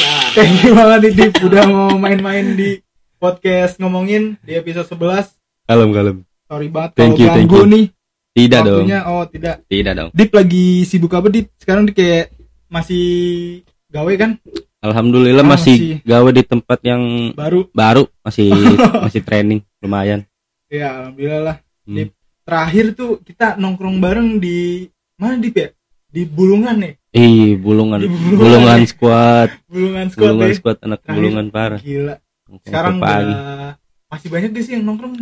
nah, 0.00 0.22
Thank 0.36 0.56
you 0.62 0.72
banget 0.72 0.98
nih 1.00 1.12
Dit 1.12 1.34
udah 1.42 1.64
mau 1.66 1.90
main-main 1.94 2.46
di 2.54 2.70
podcast 3.16 3.76
ngomongin 3.76 4.40
di 4.40 4.56
episode 4.56 4.88
11. 4.88 5.36
Kalem 5.68 5.90
kalem. 5.92 6.16
Sorry 6.46 6.66
banget 6.66 6.90
Thank 6.96 7.14
kalau 7.14 7.20
you, 7.20 7.28
thank 7.28 7.44
ganggu 7.44 7.60
you. 7.60 7.68
nih 7.68 7.84
Tidak 8.30 8.60
dong. 8.60 8.84
waktunya. 8.84 9.00
Oh, 9.04 9.24
tidak. 9.24 9.54
Tidak 9.64 9.92
dong. 9.92 10.08
Dip 10.10 10.30
lagi 10.30 10.82
sibuk 10.82 11.10
apa 11.10 11.28
Dit? 11.28 11.50
Sekarang 11.56 11.84
dia 11.84 11.94
kayak 11.94 12.26
masih 12.68 13.04
gawe 13.88 14.12
kan? 14.14 14.38
Alhamdulillah 14.80 15.42
Ah, 15.42 15.50
masih, 15.50 15.76
masih. 15.76 15.94
gawe 16.02 16.30
di 16.30 16.42
tempat 16.42 16.78
yang 16.82 17.02
Baru. 17.32 17.68
baru, 17.70 18.08
masih 18.20 18.48
masih 19.04 19.20
training 19.20 19.60
lumayan. 19.78 20.24
Ya, 20.66 20.94
alhamdulillah 20.96 21.42
lah. 21.44 21.56
Hmm. 21.84 21.96
Dip. 21.96 22.10
Terakhir 22.40 22.84
tuh 22.94 23.20
kita 23.20 23.54
nongkrong 23.54 23.98
bareng 23.98 24.38
di 24.38 24.88
mana 25.14 25.36
Dip 25.36 25.54
ya? 25.54 25.68
Di 26.06 26.24
Bulungan 26.24 26.74
nih. 26.76 26.94
Ih, 27.10 27.58
bulungan, 27.58 27.98
Di 27.98 28.06
bulungan. 28.06 28.38
bulungan 28.38 28.80
squad, 28.84 29.50
Bulungan 29.68 30.06
Squad 30.08 30.22
bulungan 30.24 30.48
ya. 30.48 30.54
squad 30.54 30.76
anak 30.80 30.98
Terakhir. 31.02 31.16
bulungan 31.18 31.46
parah. 31.50 31.80
Gila. 31.80 32.14
Nongkrong 32.46 32.66
Sekarang 32.66 32.94
udah 32.96 33.18
masih 34.08 34.28
banyak 34.28 34.50
gak 34.50 34.64
sih 34.64 34.72
yang 34.74 34.84
nongkrong? 34.84 35.14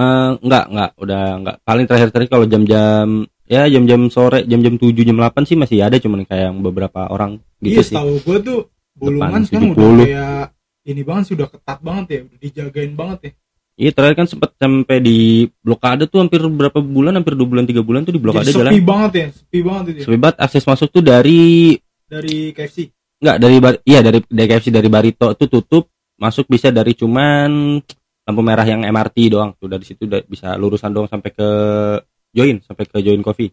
Eh, 0.00 0.30
enggak, 0.40 0.64
enggak, 0.72 0.90
udah 0.96 1.24
enggak. 1.36 1.56
Paling 1.60 1.84
terakhir 1.84 2.08
tadi 2.08 2.26
kalau 2.26 2.48
jam-jam 2.48 3.28
ya 3.44 3.68
jam-jam 3.68 4.08
sore, 4.08 4.46
jam-jam 4.48 4.80
7, 4.80 5.04
jam 5.04 5.16
8 5.18 5.44
sih 5.44 5.58
masih 5.58 5.84
ada 5.84 6.00
cuman 6.00 6.24
kayak 6.24 6.54
beberapa 6.56 7.04
orang 7.10 7.36
gitu 7.60 7.76
iya, 7.76 7.84
sih. 7.84 7.96
tahu 7.98 8.12
gua 8.22 8.38
tuh 8.40 8.58
bulungan 8.94 9.42
sekarang 9.44 9.74
70. 9.74 9.76
udah 9.76 9.90
kayak 10.00 10.44
ini 10.86 11.02
banget 11.04 11.24
sudah 11.28 11.46
ketat 11.50 11.78
banget 11.82 12.06
ya 12.08 12.18
udah 12.24 12.38
dijagain 12.40 12.94
banget 12.96 13.20
ya 13.20 13.32
Iya 13.80 13.96
terakhir 13.96 14.16
kan 14.20 14.28
sempat 14.28 14.50
sampai 14.60 15.00
di 15.00 15.18
blokade 15.64 16.04
tuh 16.04 16.20
hampir 16.20 16.36
berapa 16.44 16.84
bulan 16.84 17.16
hampir 17.16 17.32
dua 17.32 17.48
bulan 17.48 17.64
tiga 17.64 17.80
bulan 17.80 18.04
tuh 18.04 18.12
di 18.12 18.20
blokade 18.20 18.52
Jadi 18.52 18.60
jalan 18.60 18.72
sepi 18.76 18.84
banget 18.84 19.12
ya 19.16 19.26
sepi 19.32 19.58
banget 19.64 19.84
itu 19.88 19.96
ya. 19.96 20.04
sepi 20.04 20.18
banget 20.20 20.36
akses 20.36 20.64
masuk 20.68 20.88
tuh 20.92 21.00
dari 21.00 21.40
dari 22.04 22.38
KFC 22.52 22.78
Enggak 23.24 23.36
dari 23.40 23.56
bar- 23.56 23.82
iya 23.88 24.00
dari 24.04 24.20
dari 24.20 24.46
KFC 24.52 24.68
dari 24.68 24.88
Barito 24.92 25.32
itu 25.32 25.44
tutup 25.48 25.88
masuk 26.20 26.44
bisa 26.46 26.68
dari 26.68 26.92
cuman 26.92 27.80
lampu 28.30 28.40
merah 28.40 28.62
yang 28.62 28.80
MRT 28.80 29.16
doang. 29.28 29.50
Tuh 29.54 29.66
dari 29.66 29.82
situ 29.82 30.06
udah 30.06 30.22
bisa 30.24 30.54
lurusan 30.54 30.88
doang 30.88 31.04
sampai 31.04 31.30
ke 31.30 31.48
Join 32.30 32.62
sampai 32.62 32.84
ke 32.84 32.98
Join 33.00 33.20
Coffee 33.20 33.50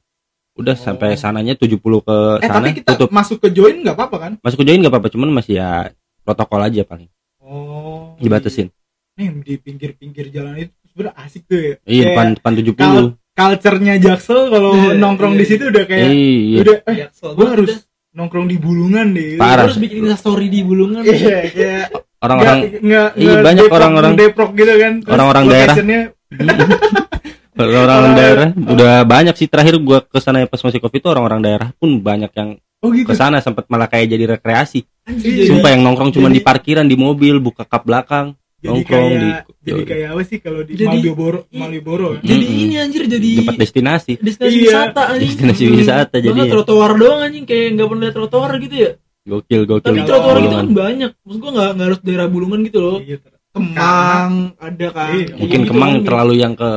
udah 0.53 0.73
Oh. 0.73 0.81
sampai 0.83 1.13
sananya 1.13 1.53
70 1.53 1.77
ke 1.99 2.17
eh 2.39 2.45
sana 2.45 2.65
tapi 2.65 2.73
kita 2.75 2.93
tutup. 2.95 3.09
masuk 3.11 3.37
ke 3.37 3.49
join 3.51 3.77
nggak 3.77 3.93
apa-apa 3.93 4.17
kan? 4.19 4.31
Masuk 4.39 4.57
ke 4.57 4.65
Join 4.65 4.79
nggak 4.79 4.89
apa-apa 4.89 5.09
cuman 5.09 5.29
masih 5.31 5.53
ya 5.55 5.93
protokol 6.19 6.61
aja 6.61 6.81
paling. 6.83 7.05
Oh 7.39 8.17
dibatasin. 8.17 8.73
Nih 9.13 9.33
di 9.37 9.53
pinggir-pinggir 9.55 10.29
jalan 10.29 10.57
itu 10.59 10.73
sebenarnya 10.87 11.13
asik 11.19 11.45
tuh 11.45 11.57
ya. 11.57 11.73
Iya 11.79 12.03
Kayak 12.03 12.05
depan 12.07 12.27
depan 12.33 12.51
70 12.55 12.73
kal- 12.75 13.13
culture-nya 13.31 13.93
Jaksel 13.97 14.41
kalau 14.47 14.71
Iya, 14.79 14.91
nongkrong 14.95 15.33
iya. 15.33 15.39
di 15.39 15.45
situ 15.45 15.63
udah 15.67 15.83
kayak 15.85 16.09
iya. 16.09 16.59
udah 16.59 16.75
eh 16.83 16.95
Jaksel 16.99 17.29
banget 17.31 17.51
harus 17.53 17.69
udah. 17.69 17.79
nongkrong 18.13 18.45
di 18.45 18.57
bulungan 18.57 19.07
deh. 19.11 19.29
Parah. 19.37 19.61
harus 19.63 19.77
bikin 19.77 20.09
story 20.11 20.47
di 20.47 20.61
bulungan. 20.61 21.01
Iya 21.01 21.37
kayak 21.47 21.85
orang-orang 22.19 22.57
nggak- 22.79 23.11
iya, 23.15 23.33
banyak 23.39 23.63
orang-orang- 23.67 24.13
Depok 24.15 24.49
gitu 24.53 24.73
kan. 24.73 24.93
Orang-orang 25.05 25.43
daerah. 25.45 25.75
orang-orang 27.57 28.11
Oh. 28.13 28.15
daerah. 28.15 28.47
Udah 28.53 28.93
banyak 29.03 29.33
sih. 29.33 29.47
Terakhir 29.47 29.77
gua 29.79 29.99
ke 30.01 30.17
sana 30.17 30.45
pas 30.45 30.59
masih 30.59 30.77
covid 30.77 30.99
itu 30.99 31.07
orang-orang 31.07 31.41
daerah 31.41 31.69
pun 31.73 31.97
banyak 31.97 32.31
yang 32.31 32.49
oh 32.77 32.89
gitu? 32.91 33.07
ke 33.07 33.13
sana. 33.13 33.37
Sempat 33.39 33.65
malah 33.67 33.87
kayak 33.87 34.07
jadi 34.07 34.25
rekreasi. 34.31 34.85
Iya. 35.07 35.49
Sumpah 35.49 35.69
yang 35.71 35.81
nongkrong 35.81 36.11
cuma 36.11 36.27
di 36.27 36.39
parkiran 36.39 36.85
di 36.85 36.93
mobil 36.93 37.39
buka 37.39 37.63
kap 37.63 37.81
belakang 37.81 38.35
jadi 38.57 38.73
nongkrong 38.73 39.05
kayak 39.07 39.21
di- 39.21 39.35
jadi 39.63 39.81
kayak 39.85 40.07
apa 40.11 40.21
sih 40.23 40.37
kalau 40.37 40.61
di 40.61 40.73
Jadi- 40.73 40.89
Malioboro 40.99 41.39
i- 41.47 41.59
Malioboro? 41.59 42.07
kan? 42.11 42.25
jadi 42.25 42.45
ini 42.57 42.75
anjir 42.75 43.03
jadi 43.05 43.29
tempat 43.39 43.55
destinasi. 43.55 44.13
destinasi 44.17 44.51
Iya. 44.51 44.63
wisata 44.65 45.01
anjing. 45.07 45.29
Destinasi 45.29 45.63
wisata 45.71 46.15
Bahkan 46.15 46.25
jadi 46.27 46.41
trotoar 46.49 46.91
doang 46.93 47.19
anjing. 47.21 47.45
Kayak 47.45 47.65
nggak 47.71 47.87
pernah 47.87 48.03
lihat 48.03 48.15
trotoar 48.15 48.51
gitu 48.59 48.75
ya 48.75 48.91
gokil 49.27 49.61
gokil. 49.63 49.83
Tapi 49.85 49.99
trotoar 50.01 50.35
gitu 50.37 50.47
Bulungan. 50.47 50.63
kan 50.63 50.67
banyak. 50.73 51.11
Maksud 51.19 51.39
gua 51.39 51.51
nggak 51.51 51.69
nggak 51.69 51.85
harus 51.85 51.99
daerah 52.01 52.27
bulungan 52.27 52.59
gitu 52.63 52.79
loh. 52.79 52.97
Iya, 52.99 53.17
Kemang 53.49 54.31
ada 54.55 54.87
kan. 54.89 55.11
Iya. 55.13 55.33
Mungkin 55.35 55.59
gitu 55.59 55.69
kemang 55.69 55.91
kan. 55.91 56.03
terlalu 56.03 56.33
yang 56.37 56.53
ke 56.53 56.71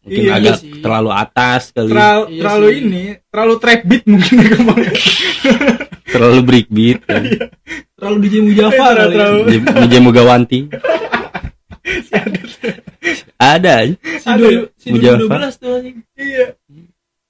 mungkin 0.00 0.22
Iya, 0.22 0.32
agak 0.32 0.54
iya 0.54 0.62
sih. 0.62 0.72
terlalu 0.80 1.10
atas 1.12 1.62
kali. 1.70 1.88
Terlalu 1.88 2.22
Iya 2.24 2.40
terlalu 2.40 2.66
sih. 2.66 2.78
ini 2.80 3.02
terlalu 3.24 3.54
trap 3.58 3.80
beat 3.84 4.04
mungkin 4.04 4.34
ya 4.36 4.50
kemarin 4.52 4.92
terlalu 6.12 6.38
breakbeat 6.42 6.98
kan. 7.02 7.22
terlalu 7.94 8.16
DJ 8.20 8.34
Mujafa 8.40 8.74
Terlalu- 8.74 8.98
kali 8.98 9.14
terlalu- 9.14 9.44
Di- 9.46 9.62
DJ 9.78 9.94
Mugawanti. 10.00 10.60
Ada. 13.36 13.78
Si 13.90 13.98
Ada. 14.24 14.38
dua 14.38 14.50
si 14.76 14.86
dua 14.92 15.14
belas 15.18 15.54
tuh 15.56 15.82
iya. 16.16 16.54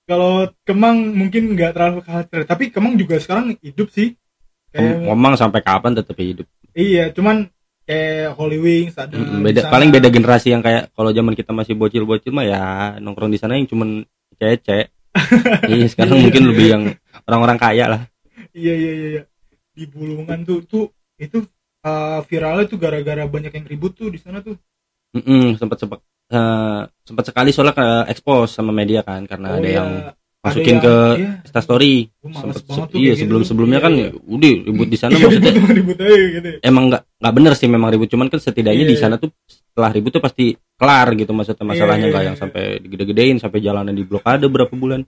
Kalau 0.02 0.44
Kemang 0.62 0.98
mungkin 1.10 1.54
nggak 1.54 1.72
terlalu 1.72 2.00
culture 2.02 2.44
tapi 2.44 2.68
Kemang 2.68 2.96
juga 2.96 3.16
sekarang 3.16 3.56
hidup 3.58 3.88
sih 3.88 4.12
Ngomong 4.74 5.36
sampai 5.36 5.60
kapan 5.60 5.92
tetap 5.92 6.16
hidup 6.16 6.48
iya 6.72 7.12
cuman 7.12 7.48
kayak 7.84 8.32
Holy 8.34 8.56
Wings 8.56 8.96
ada 8.96 9.12
Mm, 9.12 9.44
beda 9.44 9.68
paling 9.68 9.90
beda 9.90 10.08
generasi 10.08 10.48
yang 10.50 10.62
kayak 10.62 10.88
kalau 10.94 11.10
zaman 11.10 11.34
kita 11.34 11.52
masih 11.52 11.76
bocil-bocil 11.76 12.32
mah 12.32 12.46
ya 12.46 12.62
nongkrong 12.96 13.28
di 13.28 13.36
sana 13.36 13.58
yang 13.58 13.68
cuman 13.68 14.00
cece 14.34 14.88
iya 15.68 15.86
sekarang 15.86 16.16
Iya. 16.16 16.22
mungkin 16.24 16.42
lebih 16.48 16.66
yang 16.70 16.82
orang-orang 17.26 17.58
kaya 17.60 17.84
lah 17.90 18.00
iya 18.52 18.72
iya 18.72 18.92
iya 18.92 19.08
iya. 19.18 19.22
di 19.72 19.84
Bulungan 19.84 20.40
tuh 20.42 20.64
tuh 20.64 20.88
itu 21.16 21.44
uh, 21.84 22.24
viralnya 22.24 22.64
tuh 22.64 22.80
gara-gara 22.80 23.28
banyak 23.28 23.52
yang 23.52 23.66
ribut 23.68 23.92
tuh 23.92 24.08
di 24.08 24.16
sana 24.16 24.40
tuh 24.40 24.56
Mm-mm, 25.12 25.60
sempat 25.60 25.76
sempat 25.76 26.00
eh, 26.32 26.80
sempat 27.04 27.24
sekali 27.28 27.52
soalnya 27.52 27.76
ke 27.76 27.86
expose 28.08 28.56
sama 28.56 28.72
media 28.72 29.04
kan 29.04 29.28
karena 29.28 29.52
Oh, 29.52 29.56
ada 29.60 29.68
iya. 29.68 29.76
yang 29.76 29.90
masukin 30.42 30.74
yang- 30.74 30.82
ke 30.82 30.94
iya. 31.16 31.30
Instastory 31.40 31.94
Sempet- 32.20 32.66
banget 32.66 32.88
tuh 32.88 32.98
iya 32.98 33.02
kayak 33.04 33.06
gitu. 33.06 33.20
sebelum 33.22 33.42
sebelumnya 33.42 33.78
Iya, 33.78 33.86
kan 33.86 33.92
iya. 33.94 34.08
udah 34.12 34.52
ribut 34.64 34.88
di 34.88 34.98
sana 34.98 35.10
Iya, 35.12 35.22
maksudnya 35.28 35.52
ribut 35.52 35.70
ribut 35.72 35.96
aja 35.98 36.18
gitu 36.28 36.48
emang 36.60 36.84
nggak 36.88 37.02
nggak 37.16 37.32
bener 37.32 37.52
sih 37.54 37.68
memang 37.68 37.88
ribut 37.88 38.08
cuman 38.08 38.26
kan 38.26 38.38
setidaknya 38.38 38.84
Iya, 38.84 38.90
di 38.90 38.96
sana 38.96 39.14
tuh 39.16 39.30
setelah 39.46 39.90
ribut 39.90 40.10
tuh 40.10 40.20
pasti 40.20 40.44
kelar 40.74 41.08
gitu 41.14 41.30
maksudnya 41.30 41.62
masalahnya 41.64 41.98
iya, 42.00 42.10
nggak 42.10 42.20
iya, 42.20 42.28
yang 42.28 42.36
iya. 42.36 42.42
sampai 42.42 42.62
digede-gedein 42.78 43.36
sampai 43.38 43.58
jalanan 43.58 43.90
di 43.90 44.02
blokade 44.02 44.44
berapa 44.44 44.72
bulan 44.72 45.06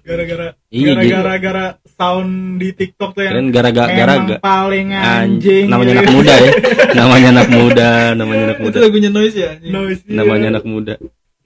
gara-gara 0.00 0.56
Iya, 0.68 0.96
gara-gara 0.96 1.34
gara 1.38 1.64
sound 1.92 2.32
di 2.56 2.72
TikTok 2.72 3.10
tuh 3.12 3.22
yang 3.22 3.34
kan 3.36 3.46
gara-gara 3.52 3.86
memang 3.86 4.26
gara 4.26 4.36
paling 4.40 4.88
anjing 4.90 5.66
namanya 5.66 5.92
gitu. 5.92 6.00
anak 6.00 6.14
muda 6.16 6.34
ya 6.34 6.52
namanya 6.98 7.28
anak 7.30 7.48
muda 7.48 7.88
namanya 8.16 8.42
anak 8.44 8.56
itu 8.56 8.64
muda 8.64 8.78
lagunya 8.80 9.10
noise 9.12 9.36
ya 9.36 9.50
Noise, 9.60 10.02
iya. 10.02 10.16
namanya 10.16 10.46
anak 10.50 10.64
muda 10.64 10.94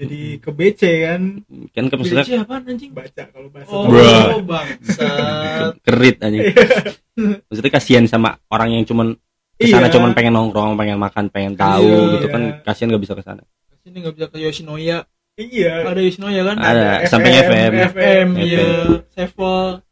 jadi 0.03 0.23
ke 0.43 0.51
BC 0.51 0.83
kan. 1.07 1.23
Kan 1.71 1.85
kan 1.87 1.97
maksudnya 2.03 2.25
BC 2.27 2.33
apaan 2.43 2.63
anjing? 2.67 2.91
Baca 2.91 3.23
kalau 3.31 3.49
bahasa 3.55 3.71
oh. 3.71 3.87
Bro. 3.87 4.43
bangsat. 4.45 5.73
Kerit 5.87 6.19
aja 6.19 6.39
maksudnya 7.17 7.73
kasihan 7.73 8.05
sama 8.09 8.41
orang 8.49 8.73
yang 8.73 8.85
cuman 8.89 9.13
ke 9.61 9.69
sana 9.69 9.87
Iya. 9.87 9.95
cuman 10.01 10.11
pengen 10.17 10.33
nongkrong 10.33 10.75
pengen 10.81 10.97
makan 10.97 11.29
pengen 11.29 11.55
tahu 11.55 11.85
Iya. 11.85 12.13
gitu 12.19 12.27
kan 12.33 12.43
kasihan 12.65 12.89
nggak 12.93 13.03
bisa 13.05 13.15
ke 13.15 13.23
sana 13.23 13.43
sini 13.83 13.99
nggak 13.99 14.15
bisa 14.15 14.27
ke 14.31 14.39
Yoshinoya. 14.39 14.99
Iya. 15.35 15.73
Ada 15.91 16.01
Yoshinoya 16.07 16.43
kan? 16.47 16.57
Ada 16.63 16.89
FM, 17.03 17.11
samping 17.11 17.35
FM 17.35 17.51
FM 17.51 17.73
FM. 17.91 18.29
iya. 18.39 18.67
Sevel. 19.11 19.83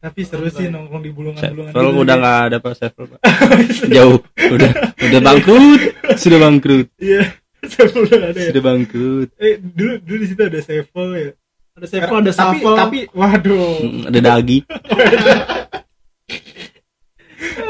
Tapi 0.00 0.20
seru 0.24 0.48
sih 0.48 0.70
nongkrong 0.72 1.02
di 1.04 1.10
bulungan-bulungan 1.12 1.74
Sevel 1.74 1.90
gitu 1.92 2.00
udah 2.00 2.14
ya. 2.16 2.20
nggak 2.22 2.38
ada 2.46 2.56
pak. 2.62 2.72
Sevel 2.78 3.04
Pak. 3.10 3.20
jauh. 3.98 4.18
Udah 4.54 4.70
udah 5.02 5.20
bangkrut. 5.20 5.80
Sudah 6.22 6.38
bangkrut. 6.40 6.88
Iya 7.02 7.26
Sevel 7.68 8.08
udah 8.08 8.18
ada 8.32 8.40
ya? 8.40 8.50
Sudah 8.52 8.64
bangkrut. 8.64 9.28
Eh 9.36 9.54
dulu 9.60 9.92
dulu 10.00 10.18
di 10.24 10.28
situ 10.28 10.42
ada 10.42 10.60
Sevel 10.64 11.08
ya? 11.12 11.30
Ada 11.76 11.86
Sevel 11.86 12.16
ada 12.20 12.32
tapi 12.32 12.36
Savel 12.38 12.74
tapi 12.76 12.98
waduh. 13.12 13.74
Mm, 13.84 14.02
ada 14.08 14.20
dagi. 14.20 14.58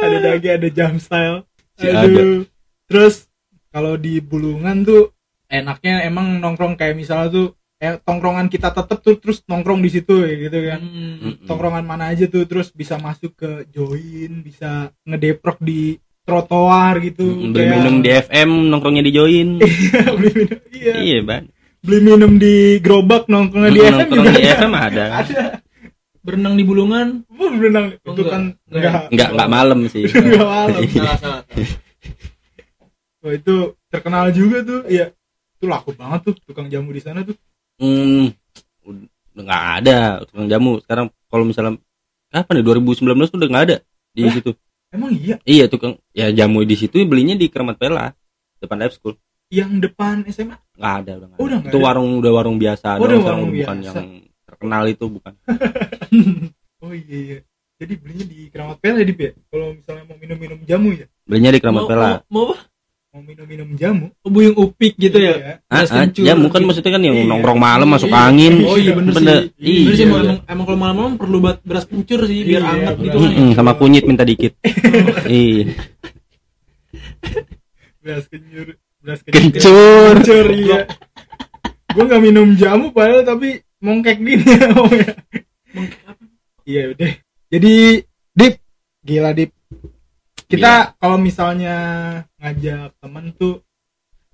Ada 0.01 0.19
dagi 0.19 0.49
ada 0.51 0.69
jam 0.73 0.99
style. 0.99 1.47
Si 1.79 1.87
Aduh. 1.87 2.45
terus 2.91 3.31
kalau 3.71 3.95
di 3.95 4.19
bulungan 4.19 4.83
tuh 4.83 5.15
enaknya 5.47 6.03
emang 6.05 6.43
nongkrong 6.43 6.75
kayak 6.75 6.99
misalnya 6.99 7.29
tuh 7.31 7.49
eh, 7.81 7.97
tongkrongan 8.03 8.51
kita 8.51 8.75
tetep 8.75 8.99
tuh 9.01 9.17
terus 9.23 9.41
nongkrong 9.47 9.81
di 9.81 9.91
situ 9.93 10.27
ya 10.27 10.35
gitu 10.37 10.59
kan. 10.67 10.81
Hmm. 10.83 11.33
Tongkrongan 11.47 11.85
mana 11.87 12.11
aja 12.11 12.27
tuh 12.27 12.45
terus 12.45 12.75
bisa 12.75 12.99
masuk 12.99 13.37
ke 13.39 13.51
join 13.71 14.43
bisa 14.43 14.91
ngedeprok 15.07 15.63
di 15.63 15.97
trotoar 16.23 17.01
gitu 17.01 17.25
Mm, 17.25 17.51
beli 17.51 17.59
Kayak- 17.61 17.75
minum 17.75 17.95
di 17.99 18.11
FM 18.13 18.51
nongkrongnya 18.69 19.03
di 19.03 19.13
join. 19.13 19.49
Beli 20.19 20.31
minum 20.37 20.59
iya. 20.71 20.93
Iya 20.97 21.19
ban. 21.23 21.45
Beli 21.81 21.99
minum 22.01 22.33
di 22.37 22.55
gerobak 22.79 23.27
nongkrongnya 23.27 23.71
di 23.71 23.81
FM 23.81 23.95
nongkrong 23.99 24.21
juga. 24.21 24.31
di 24.31 24.43
ada. 24.43 24.55
FM 24.55 24.73
ada. 24.87 25.05
Ada. 25.17 25.43
Berenang 26.21 26.55
di 26.55 26.63
bulungan? 26.63 27.07
Berenang 27.31 27.87
Oh, 27.99 28.13
itu 28.13 28.21
enggak. 28.21 28.31
kan 28.31 28.43
Enggak. 28.69 28.93
enggak 28.93 29.05
nggak 29.11 29.29
nggak 29.33 29.51
malam 29.51 29.79
sih. 29.87 30.05
Enggak 30.15 30.47
malam. 30.47 30.81
Salah 30.87 31.17
salah 31.17 31.41
Wah, 33.21 33.33
itu 33.33 33.55
terkenal 33.87 34.25
juga 34.31 34.59
tuh 34.61 34.81
ya 34.87 35.13
itu 35.53 35.65
laku 35.65 35.93
banget 35.93 36.21
tuh 36.25 36.35
tukang 36.43 36.69
jamu 36.69 36.89
di 36.89 37.01
sana 37.01 37.21
tuh. 37.21 37.37
Hmm 37.77 38.33
udah 38.85 39.09
nggak 39.41 39.65
ada 39.79 39.99
tukang 40.25 40.47
jamu. 40.47 40.81
Sekarang 40.81 41.07
kalau 41.27 41.45
misalnya 41.45 41.77
kapan 42.29 42.55
ya? 42.57 42.63
2019 42.63 42.97
tuh 43.27 43.37
udah 43.37 43.49
nggak 43.49 43.65
ada 43.67 43.77
di 44.11 44.23
situ 44.27 44.51
emang 44.91 45.11
iya? 45.13 45.37
Iya 45.43 45.65
tukang 45.67 45.99
ya 46.11 46.31
jamu 46.31 46.63
di 46.63 46.75
situ 46.75 47.01
belinya 47.05 47.35
di 47.35 47.47
Keramat 47.47 47.77
Pela 47.77 48.11
depan 48.59 48.77
live 48.79 48.93
school. 48.93 49.15
Yang 49.51 49.91
depan 49.91 50.23
SMA 50.29 50.57
nggak 50.77 50.95
ada 51.01 51.13
udah 51.17 51.27
nggak 51.27 51.39
Oh, 51.39 51.47
ada. 51.47 51.57
udah 51.57 51.61
itu 51.65 51.77
ada? 51.77 51.85
warung 51.85 52.11
udah 52.19 52.33
warung 52.33 52.57
biasa 52.57 52.89
Oh, 52.97 53.05
udah 53.05 53.19
warung 53.19 53.51
bukan 53.51 53.77
biasa. 53.77 53.99
yang 53.99 54.09
terkenal 54.45 54.83
itu 54.87 55.05
bukan. 55.07 55.33
Oh 56.81 56.97
iya 56.97 57.19
iya. 57.21 57.39
Jadi 57.77 57.93
belinya 57.97 58.25
di 58.25 58.49
Keramat 58.49 58.77
Pela 58.79 59.01
di 59.01 59.13
ya? 59.13 59.33
Kalau 59.49 59.73
misalnya 59.73 60.05
mau 60.05 60.17
minum-minum 60.17 60.59
jamu 60.65 60.93
ya? 60.93 61.05
Belinya 61.25 61.53
di 61.53 61.61
Keramat 61.61 61.83
mau, 61.83 61.89
Pela. 61.89 62.09
mau, 62.09 62.17
mau 62.33 62.45
apa 62.49 62.57
mau 63.11 63.27
minum-minum 63.27 63.75
jamu. 63.75 64.07
Oh, 64.23 64.31
buyung 64.31 64.55
upik 64.55 64.95
gitu 64.95 65.19
ya? 65.19 65.35
Iya. 65.35 65.53
Ah, 65.67 65.83
Beras 65.83 65.91
ah, 65.91 66.07
jamu 66.07 66.47
kan 66.47 66.63
gitu. 66.63 66.67
maksudnya 66.71 66.93
kan 66.95 67.03
yang 67.03 67.17
Iya. 67.19 67.27
nongkrong 67.27 67.59
malam 67.59 67.89
masuk 67.91 68.07
Iya. 68.07 68.23
angin. 68.23 68.55
Oh 68.63 68.79
iya 68.79 68.93
bener, 68.95 69.13
bener. 69.19 69.39
sih. 69.51 69.51
Iya. 69.59 69.83
Bener 69.83 69.95
sih 69.99 70.05
emang, 70.07 70.23
emang, 70.47 70.65
kalau 70.71 70.79
malam-malam 70.79 71.13
perlu 71.19 71.39
beras 71.43 71.85
kencur 71.91 72.21
sih 72.31 72.39
biar 72.47 72.63
Iya, 72.63 72.71
hangat 72.71 72.95
beras 72.95 73.05
gitu. 73.11 73.17
Kan 73.19 73.31
Mm-mm, 73.35 73.51
sama 73.59 73.73
kunyit 73.75 74.05
minta 74.07 74.23
dikit. 74.23 74.53
Iya. 75.27 75.65
Beras 77.99 78.25
kencur 78.31 78.67
beras 79.03 79.21
kencur. 79.27 79.35
Kencur. 79.43 80.13
Kencur 80.15 80.47
iya. 80.55 80.79
Gue 81.91 82.05
nggak 82.07 82.23
minum 82.23 82.49
jamu 82.55 82.95
padahal 82.95 83.27
tapi 83.27 83.59
mongkek 83.83 84.23
gini 84.23 84.45
ya 84.47 84.71
ngomongnya. 84.71 85.13
iya 86.63 86.83
udah. 86.95 87.11
Jadi 87.51 87.75
dip. 88.39 88.55
Gila 89.03 89.35
dip 89.35 89.51
kita 90.51 90.99
kalau 90.99 91.15
misalnya 91.15 91.77
ngajak 92.43 92.99
temen 92.99 93.31
tuh 93.39 93.63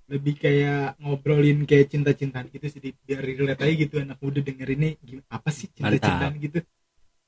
lebih 0.07 0.39
kayak 0.39 0.97
ngobrolin 1.03 1.67
kayak 1.69 1.93
cinta-cintaan 1.93 2.49
gitu 2.49 2.67
sih 2.73 2.81
biar 3.05 3.21
relate 3.21 3.61
aja 3.61 3.75
gitu 3.75 3.95
anak 4.01 4.17
muda 4.23 4.41
denger 4.41 4.69
ini 4.73 4.97
gimana 5.03 5.29
apa 5.29 5.51
sih 5.53 5.69
cinta-cintaan 5.69 6.35
gitu. 6.41 6.59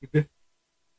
Gitu. 0.01 0.19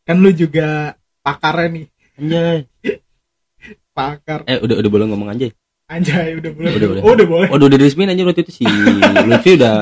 Kan 0.06 0.16
lu 0.22 0.30
juga 0.30 0.94
pakarnya 1.24 1.68
nih. 1.82 1.86
Anjay. 2.20 2.58
Pakar. 3.96 4.46
Eh 4.46 4.60
udah 4.62 4.76
udah 4.78 4.90
boleh 4.92 5.06
ngomong 5.10 5.28
anjay? 5.34 5.50
Anjay 5.90 6.38
udah 6.38 6.50
boleh. 6.54 6.70
Udah, 6.78 6.88
udah. 6.94 7.02
oh 7.02 7.12
udah 7.16 7.26
boleh. 7.26 7.48
Oh 7.50 7.56
udah 7.58 7.68
diresmin 7.74 8.12
aja 8.12 8.22
waktu 8.22 8.46
itu 8.46 8.52
si 8.62 8.64
Lutfi 9.26 9.50
udah 9.58 9.76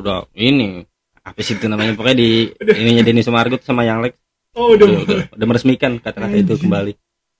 udah 0.00 0.18
ini. 0.38 0.80
Apa 1.20 1.40
sih 1.44 1.58
itu 1.58 1.66
namanya? 1.68 1.92
Pokoknya 1.98 2.24
di 2.24 2.56
ininya 2.56 3.02
Denny 3.04 3.20
Sumargo 3.20 3.60
sama 3.60 3.84
yang 3.84 4.00
Lex. 4.00 4.16
Oh 4.54 4.78
udah 4.78 4.86
udah, 4.86 5.00
udah, 5.02 5.26
udah 5.34 5.46
meresmikan 5.50 5.98
kata-kata 5.98 6.36
itu 6.38 6.54
kembali 6.56 6.94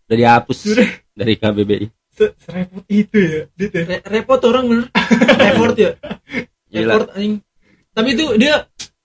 udah 0.04 0.16
dihapus 0.16 0.58
Sudah. 0.61 0.88
dari 1.12 1.34
KBBI 1.34 1.87
Se- 2.14 2.34
serepot 2.38 2.84
itu 2.87 3.18
ya 3.18 3.42
Dit 3.58 3.73
ya? 3.75 3.82
Re- 3.88 4.04
repot 4.06 4.38
orang 4.46 4.64
bener. 4.70 4.87
Effort 5.50 5.75
ya? 5.75 5.92
Gila. 6.70 6.90
effort 6.90 7.08
anjing. 7.14 7.34
Tapi 7.90 8.08
itu 8.14 8.25
dia 8.34 8.54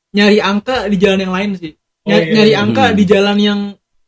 nyari 0.10 0.38
angka 0.38 0.86
di 0.86 0.98
jalan 0.98 1.22
yang 1.22 1.34
lain 1.34 1.50
sih. 1.54 1.74
Oh, 2.06 2.10
Nyari, 2.10 2.24
iya, 2.26 2.34
nyari 2.38 2.52
iya. 2.54 2.60
angka 2.62 2.86
Hmm. 2.90 2.96
di 2.98 3.04
jalan 3.06 3.38
yang 3.38 3.60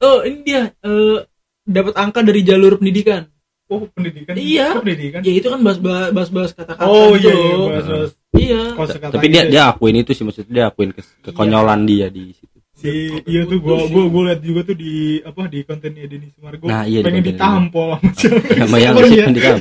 oh 0.01 0.17
ini 0.21 0.39
dia 0.41 0.62
eh, 0.69 1.17
dapat 1.62 1.93
angka 1.93 2.19
dari 2.21 2.41
jalur 2.41 2.77
pendidikan. 2.77 3.25
Oh 3.69 3.86
pendidikan? 3.89 4.33
Iya. 4.38 4.67
Kok 4.77 4.83
pendidikan? 4.86 5.19
Ya 5.21 5.33
itu 5.33 5.48
kan 5.50 5.60
bahas 5.62 5.77
bahas 5.81 6.29
bahas 6.29 6.51
kata-kata 6.53 6.86
oh 6.86 7.13
gitu. 7.17 7.29
iya 7.29 7.33
iya 7.38 7.55
bahas 7.57 7.86
bahas 7.88 8.12
iya. 8.36 8.62
tapi 9.10 9.27
dia 9.29 9.43
dia 9.48 9.62
akuin 9.69 9.95
itu 9.98 10.12
sih 10.12 10.25
maksudnya 10.25 10.50
dia 10.51 10.65
akuin 10.69 10.91
ke, 10.91 11.01
kekonyolan 11.25 11.86
dia 11.86 12.10
di 12.10 12.33
situ 12.33 12.50
si 12.81 13.13
iya 13.29 13.45
tuh 13.45 13.61
gua 13.61 13.85
gua 13.85 14.05
gua 14.09 14.21
liat 14.33 14.41
juga 14.41 14.61
tuh 14.65 14.75
di 14.75 15.21
apa 15.21 15.45
di 15.45 15.59
kontennya 15.61 16.09
Denny 16.09 16.33
Sumargo. 16.33 16.65
Nah, 16.65 16.83
iya, 16.89 17.00
di 17.00 17.05
pengen 17.05 17.21
konten 17.21 17.29
ditampol 17.38 17.88
sama 17.93 18.09
siapa 18.19 18.41
sama 18.57 18.77
yang 18.81 18.93
Oh, 18.97 19.05
si 19.05 19.13
iya. 19.21 19.53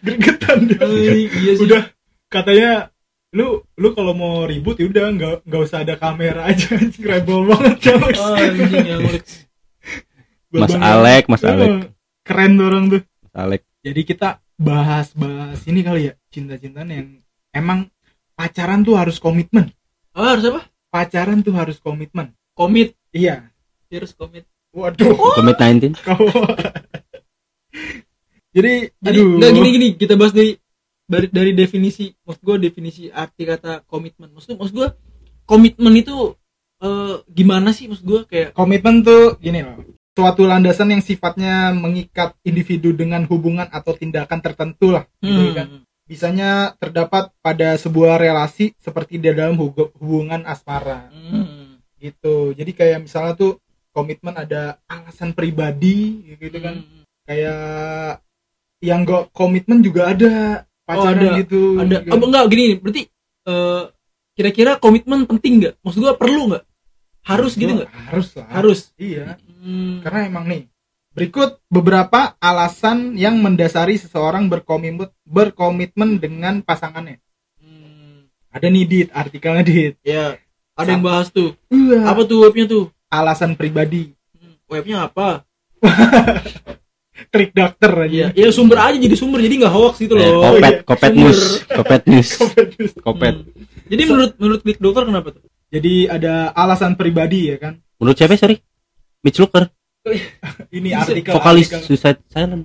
gregetan 0.00 0.58
dia. 0.64 0.78
Eh, 0.80 1.28
iya 1.28 1.52
sih. 1.52 1.64
Udah 1.68 1.82
katanya 2.32 2.70
lu 3.34 3.60
lu 3.76 3.88
kalau 3.92 4.14
mau 4.14 4.46
ribut 4.46 4.78
ya 4.78 4.86
udah 4.88 5.04
nggak 5.12 5.34
nggak 5.44 5.60
usah 5.60 5.82
ada 5.82 5.94
kamera 5.98 6.46
aja 6.48 6.78
rebel 7.02 7.44
banget 7.50 7.76
coy. 7.92 8.12
oh, 8.14 8.34
anjing 8.38 8.72
yang 8.86 9.00
ngulik. 9.02 9.24
Mas 10.54 10.72
Alek 10.72 11.24
Mas 11.26 11.42
Alek. 11.42 11.90
Keren 12.24 12.50
tuh 12.56 12.64
orang 12.70 12.84
tuh. 12.88 13.02
Mas 13.02 13.34
Alek. 13.36 13.62
Jadi 13.84 14.00
kita 14.06 14.28
bahas-bahas 14.54 15.60
ini 15.66 15.82
kali 15.82 16.08
ya 16.08 16.14
cinta-cintaan 16.30 16.88
yang 16.88 17.06
emang 17.50 17.90
pacaran 18.32 18.80
tuh 18.80 18.94
harus 18.94 19.18
komitmen. 19.18 19.74
Oh 20.14 20.22
harus 20.22 20.46
apa 20.46 20.62
pacaran 20.94 21.42
tuh 21.42 21.58
harus 21.58 21.82
komitmen. 21.82 22.30
Komit. 22.54 22.94
Iya. 23.10 23.50
Harus 23.90 24.14
komit. 24.14 24.46
Waduh. 24.70 25.18
Covid 25.18 25.58
19 25.58 25.98
kau. 25.98 26.22
Jadi 28.54 28.94
jadi 29.02 29.18
aduh. 29.18 29.42
nggak 29.42 29.50
gini 29.50 29.68
gini. 29.74 29.88
Kita 29.98 30.14
bahas 30.14 30.30
dari 30.30 30.54
dari, 31.10 31.26
dari 31.26 31.50
definisi 31.58 32.14
maksud 32.22 32.42
gue 32.46 32.56
definisi 32.70 33.10
arti 33.10 33.42
kata 33.42 33.82
komitmen. 33.90 34.30
Maksud 34.30 34.54
maksud 34.54 34.74
gue 34.78 34.88
komitmen 35.42 35.98
itu 35.98 36.38
eh, 36.78 37.18
gimana 37.26 37.74
sih? 37.74 37.90
Maksud 37.90 38.06
gue 38.06 38.20
kayak 38.30 38.54
komitmen 38.54 39.02
tuh 39.02 39.34
gini 39.42 39.66
loh. 39.66 39.82
Suatu 40.14 40.46
landasan 40.46 40.94
yang 40.94 41.02
sifatnya 41.02 41.74
mengikat 41.74 42.38
individu 42.46 42.94
dengan 42.94 43.26
hubungan 43.26 43.66
atau 43.66 43.98
tindakan 43.98 44.38
tertentu 44.38 44.94
lah 44.94 45.02
gitu 45.18 45.50
hmm, 45.50 45.54
kan 45.58 45.66
bisanya 46.04 46.76
terdapat 46.76 47.32
pada 47.40 47.76
sebuah 47.80 48.20
relasi 48.20 48.76
seperti 48.76 49.16
di 49.16 49.32
dalam 49.32 49.56
hubungan 49.56 50.44
asmara. 50.44 51.08
Hmm, 51.08 51.80
gitu. 51.96 52.52
Jadi 52.52 52.72
kayak 52.76 53.08
misalnya 53.08 53.32
tuh 53.36 53.52
komitmen 53.94 54.36
ada 54.36 54.76
alasan 54.84 55.32
pribadi 55.32 56.28
gitu 56.36 56.58
kan. 56.60 56.84
Hmm. 56.84 57.02
kayak 57.24 58.20
yang 58.84 59.00
gak 59.08 59.32
komitmen 59.32 59.80
juga 59.80 60.12
ada 60.12 60.68
pacaran 60.84 61.24
ada. 61.24 61.40
gitu. 61.40 61.80
Ada. 61.80 62.04
Gitu. 62.04 62.12
oh, 62.12 62.20
enggak? 62.20 62.44
Gini 62.52 62.64
berarti 62.76 63.02
eh, 63.48 63.82
kira-kira 64.36 64.76
komitmen 64.76 65.24
penting 65.24 65.62
nggak 65.62 65.74
maksud 65.80 66.04
gue 66.04 66.14
perlu 66.18 66.52
nggak 66.52 66.64
harus 67.24 67.56
gitu 67.56 67.80
nggak 67.80 67.90
harus 68.12 68.28
lah. 68.36 68.46
Harus. 68.52 68.80
Iya. 69.00 69.40
Hmm. 69.64 70.04
karena 70.04 70.28
emang 70.28 70.44
nih 70.44 70.68
berikut 71.14 71.62
beberapa 71.66 72.34
alasan 72.36 73.14
yang 73.14 73.38
mendasari 73.38 73.94
seseorang 73.94 74.50
berkomitmen 74.50 75.08
berkomitmen 75.22 76.18
dengan 76.18 76.60
pasangannya. 76.60 77.22
Hmm. 77.56 78.26
ada 78.50 78.66
nih 78.66 78.84
dit. 78.84 79.08
Artikelnya 79.10 79.62
dit. 79.62 79.94
Ya 80.02 80.36
ada 80.74 80.90
yang 80.90 81.06
bahas 81.06 81.30
tuh. 81.30 81.54
Wah, 81.70 82.02
apa 82.10 82.26
tuh 82.26 82.42
webnya 82.42 82.66
tuh? 82.66 82.84
Alasan 83.06 83.54
pribadi. 83.54 84.10
Hmm, 84.34 84.58
webnya 84.66 85.06
apa? 85.06 85.46
Klik 87.30 87.54
dokter 87.54 87.90
Iya, 88.10 88.34
aja 88.34 88.34
ya 88.34 88.48
sumber 88.50 88.78
aja 88.82 88.98
jadi 88.98 89.14
sumber. 89.14 89.38
Jadi 89.38 89.54
nggak 89.62 89.70
hoax 89.70 90.02
gitu 90.02 90.14
Eh, 90.14 90.26
loh. 90.26 90.42
kopet 90.50 90.62
iya. 90.66 90.82
kopet 90.82 91.12
news. 91.18 91.40
Kopet 91.66 92.02
news. 92.10 92.30
Kopet 92.98 93.34
Hmm. 93.34 93.86
Jadi 93.86 94.02
menurut 94.08 94.32
menurut 94.40 94.60
klik 94.64 94.78
dokter 94.80 95.04
kenapa 95.04 95.28
tuh? 95.30 95.44
jadi 95.68 96.06
ada 96.06 96.54
alasan 96.54 96.94
pribadi 96.94 97.50
ya 97.50 97.58
kan? 97.58 97.78
Menurut 97.98 98.14
siapa 98.14 98.34
sorry? 98.34 98.62
Mitch 99.20 99.38
Luker 99.38 99.66
ini 100.76 100.88
artikel 100.92 101.32
vokalis 101.32 101.68
artikel. 101.72 101.80
Suicide 101.88 102.20
Silent. 102.28 102.64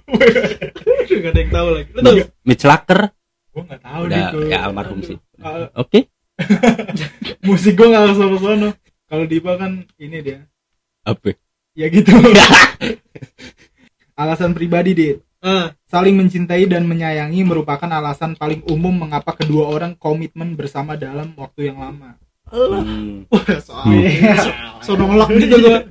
Gak 1.19 1.31
ada 1.31 1.39
yang 1.39 1.51
tahu 1.51 1.67
lagi. 1.71 1.89
Lu 1.95 1.99
tahu? 2.03 2.17
Mitch 2.45 2.65
Lucker 2.67 3.01
gue 3.49 3.63
nggak 3.65 3.81
tahu 3.81 4.01
udah 4.07 4.19
gitu. 4.21 4.39
ya 4.47 4.57
almarhum 4.63 4.99
sih. 5.03 5.17
Oke. 5.75 6.07
Musik 7.47 7.73
gue 7.75 7.87
nggak 7.89 8.03
ke 8.07 8.13
sana 8.15 8.37
sono. 8.39 8.69
Kalau 9.09 9.25
Dipa 9.25 9.57
kan 9.57 9.83
ini 9.97 10.17
dia. 10.21 10.45
Apa? 11.03 11.33
Ya 11.73 11.89
gitu. 11.89 12.13
Alasan 14.15 14.51
pribadi 14.53 14.91
dit. 14.93 15.17
Ah, 15.39 15.71
saling 15.87 16.19
mencintai 16.19 16.67
dan 16.67 16.83
menyayangi 16.83 17.47
merupakan 17.47 17.87
alasan 17.87 18.35
paling 18.35 18.59
umum 18.67 18.91
mengapa 19.07 19.31
kedua 19.33 19.71
orang 19.71 19.95
komitmen 19.95 20.59
bersama 20.59 20.99
dalam 20.99 21.31
waktu 21.39 21.71
yang 21.71 21.79
lama. 21.79 22.19
Allah. 22.51 22.83
Hmm. 22.83 23.23
Soalnya- 23.63 24.83
So 24.83 24.99
nolak 24.99 25.31
gitu 25.31 25.57
gua. 25.63 25.87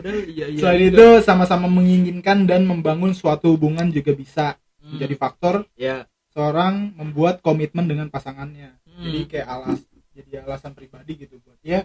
Padahal 0.00 0.20
iya 0.26 0.46
iya. 0.48 0.58
Selain 0.58 0.82
itu 0.82 1.06
sama-sama 1.20 1.66
menginginkan 1.66 2.44
dan 2.44 2.64
membangun 2.64 3.12
suatu 3.12 3.52
hubungan 3.52 3.88
juga 3.88 4.12
bisa 4.12 4.46
Hmm. 4.80 4.96
menjadi 4.96 5.14
faktor 5.14 5.54
ya. 5.76 6.08
seorang 6.30 6.94
membuat 6.94 7.42
komitmen 7.42 7.84
dengan 7.84 8.06
pasangannya. 8.06 8.78
Hmm. 8.86 9.02
Jadi 9.02 9.20
kayak 9.26 9.48
alas 9.50 9.78
jadi 10.10 10.40
alasan 10.40 10.72
pribadi 10.72 11.18
gitu 11.18 11.36
buat 11.38 11.58
ya 11.60 11.84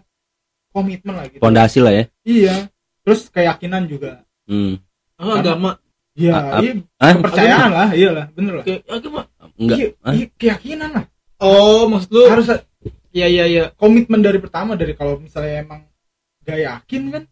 komitmen 0.69 1.13
lah 1.13 1.25
gitu. 1.28 1.41
pondasi 1.41 1.80
lah 1.80 1.89
ya 1.91 2.04
Iya. 2.21 2.69
Terus 3.01 3.28
keyakinan 3.28 3.86
juga. 3.86 4.21
hmm. 4.45 4.78
Oh, 5.17 5.34
agama. 5.34 5.82
Iya, 6.13 6.32
A- 6.32 6.43
a- 6.47 6.62
iya 6.62 6.71
ah 6.95 7.12
kepercayaan 7.12 7.69
lah, 7.69 7.89
iyalah, 7.91 8.25
bener 8.32 8.54
lah. 8.56 8.65
Agama. 8.88 9.21
enggak 9.56 9.78
Iya, 9.78 9.88
ah? 9.99 10.13
iya, 10.13 10.25
keyakinan 10.32 10.89
lah. 10.91 11.06
Oh, 11.36 11.88
maksud 11.88 12.10
lu 12.10 12.23
Harus 12.25 12.47
Iya 13.12 13.28
iya 13.28 13.45
iya. 13.45 13.63
komitmen 13.73 14.19
dari 14.19 14.38
pertama 14.38 14.75
dari 14.75 14.91
kalau 14.91 15.15
misalnya 15.17 15.63
emang 15.63 15.88
gak 16.43 16.60
yakin 16.62 17.01
kan 17.10 17.23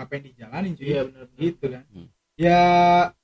ngapain 0.00 0.24
dijalanin 0.24 0.72
cuy 0.72 0.86
Iya 0.88 1.02
benar. 1.04 1.24
gitu 1.36 1.64
kan 1.68 1.84
Hmm. 1.92 2.08
ya 2.34 2.60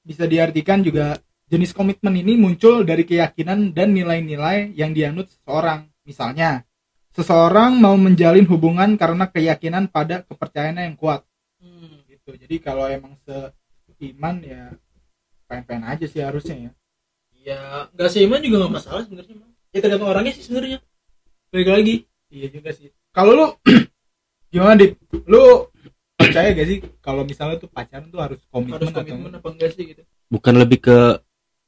bisa 0.04 0.24
diartikan 0.24 0.84
juga 0.84 1.16
jenis 1.46 1.72
komitmen 1.72 2.12
ini 2.14 2.36
muncul 2.36 2.84
dari 2.84 3.02
keyakinan 3.02 3.72
dan 3.72 3.90
nilai-nilai 3.90 4.70
yang 4.72 4.92
dianut 4.92 5.26
seseorang 5.26 5.88
misalnya 6.04 6.68
seseorang 7.10 7.80
mau 7.80 7.96
menjalin 7.96 8.44
hubungan 8.44 8.94
karena 8.94 9.24
keyakinan 9.26 9.88
pada 9.88 10.20
kepercayaan 10.22 10.76
yang 10.76 10.94
kuat 10.94 11.24
Hmm. 11.56 12.04
gitu 12.04 12.36
jadi 12.36 12.60
kalau 12.60 12.84
emang 12.86 13.16
seiman 13.24 14.36
ya 14.40 14.76
pengen-pengen 15.46 15.88
aja 15.88 16.04
sih 16.04 16.20
harusnya 16.20 16.68
ya 16.68 16.72
Ya, 17.46 17.62
enggak 17.94 18.10
seiman 18.10 18.42
juga 18.42 18.58
nggak 18.58 18.74
masalah 18.74 19.06
sebenarnya. 19.06 19.38
Bang. 19.38 19.54
Ya 19.70 19.78
tergantung 19.78 20.10
orangnya 20.10 20.34
sih 20.34 20.42
sebenarnya. 20.42 20.82
Balik 21.48 21.68
lagi. 21.70 21.94
iya 22.26 22.50
juga 22.50 22.74
sih 22.74 22.90
kalau 23.14 23.32
lu 23.32 23.46
gimana 24.50 24.74
dip 24.74 24.98
lu 25.30 25.70
percaya 26.16 26.48
gak 26.50 26.66
sih 26.66 26.78
kalau 26.98 27.22
misalnya 27.22 27.56
tuh 27.56 27.68
pacaran 27.68 28.08
tuh 28.08 28.20
harus 28.20 28.40
komitmen, 28.48 28.74
Harus 28.74 28.88
atau 28.90 29.02
komitmen 29.02 29.32
apa 29.32 29.48
enggak 29.48 29.70
sih 29.72 29.84
gitu. 29.86 30.02
bukan 30.26 30.54
lebih 30.56 30.78
ke 30.80 30.98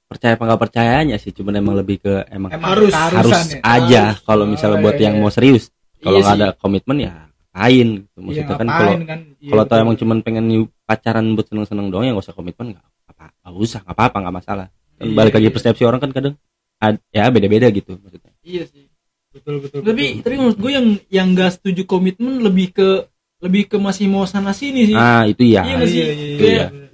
percaya 0.04 0.34
apa 0.34 0.44
nggak 0.44 0.62
percayanya 0.62 1.16
sih 1.16 1.30
cuman 1.30 1.54
emang 1.54 1.76
lebih 1.76 2.00
ke 2.00 2.24
emang 2.28 2.48
emang 2.50 2.68
Harus. 2.72 2.92
harus 2.96 3.32
ya? 3.52 3.60
aja 3.60 4.02
kalau 4.24 4.48
misalnya 4.48 4.80
Oh, 4.80 4.82
buat 4.82 4.96
iya, 4.96 5.04
yang 5.04 5.14
iya. 5.14 5.22
mau 5.22 5.28
serius 5.28 5.68
kalau 6.00 6.16
Iya 6.16 6.24
nggak 6.24 6.32
sih. 6.32 6.42
ada 6.42 6.48
komitmen 6.56 6.96
ya 6.98 7.12
ngapain 7.52 7.88
gitu. 7.92 8.08
Iya, 8.08 8.24
maksudnya 8.24 8.46
kan 8.48 8.66
ngapain 8.66 8.72
kalau 8.80 8.92
kan 9.04 9.20
Iya, 9.38 9.50
kalau 9.52 9.64
tau 9.66 9.78
emang 9.78 9.96
cuman 9.96 10.18
pengen 10.22 10.44
pacaran 10.82 11.26
buat 11.32 11.46
seneng-seneng 11.46 11.86
doang 11.88 12.04
ya 12.04 12.12
nggak 12.12 12.24
usah 12.24 12.34
komitmen 12.34 12.66
nggak 12.72 12.84
apa 13.06 13.24
nggak 13.36 13.52
usah 13.54 13.80
nggak 13.84 13.94
apa-apa 13.94 14.16
nggak 14.24 14.36
masalah 14.36 14.66
Kan 14.98 15.04
Iya, 15.04 15.14
balik 15.14 15.32
lagi 15.34 15.46
iya. 15.46 15.54
persepsi 15.54 15.82
orang 15.84 16.00
kan 16.00 16.10
kadang 16.10 16.34
ad- 16.78 17.04
ya 17.10 17.28
beda-beda 17.28 17.68
gitu 17.68 17.92
maksudnya 17.94 18.32
Iya 18.40 18.64
sih. 18.64 18.88
betul 19.28 19.60
betul 19.60 19.84
Tapi 19.84 20.04
betul. 20.08 20.22
tapi 20.24 20.34
menurut 20.34 20.58
gue 20.58 20.72
yang 20.72 20.86
yang 21.12 21.28
gak 21.36 21.52
setuju 21.54 21.84
komitmen 21.84 22.40
lebih 22.40 22.72
ke 22.72 22.88
lebih 23.38 23.62
ke 23.66 23.76
masih 23.76 24.06
mau 24.06 24.24
sana 24.24 24.50
sini 24.50 24.90
sih. 24.90 24.96
ah 24.96 25.22
itu 25.24 25.46
ya 25.46 25.62
Iya? 25.62 25.76
Iya, 25.78 25.84
iya, 25.84 26.06
iya, 26.06 26.36
Kayak- 26.36 26.70
iya. 26.72 26.86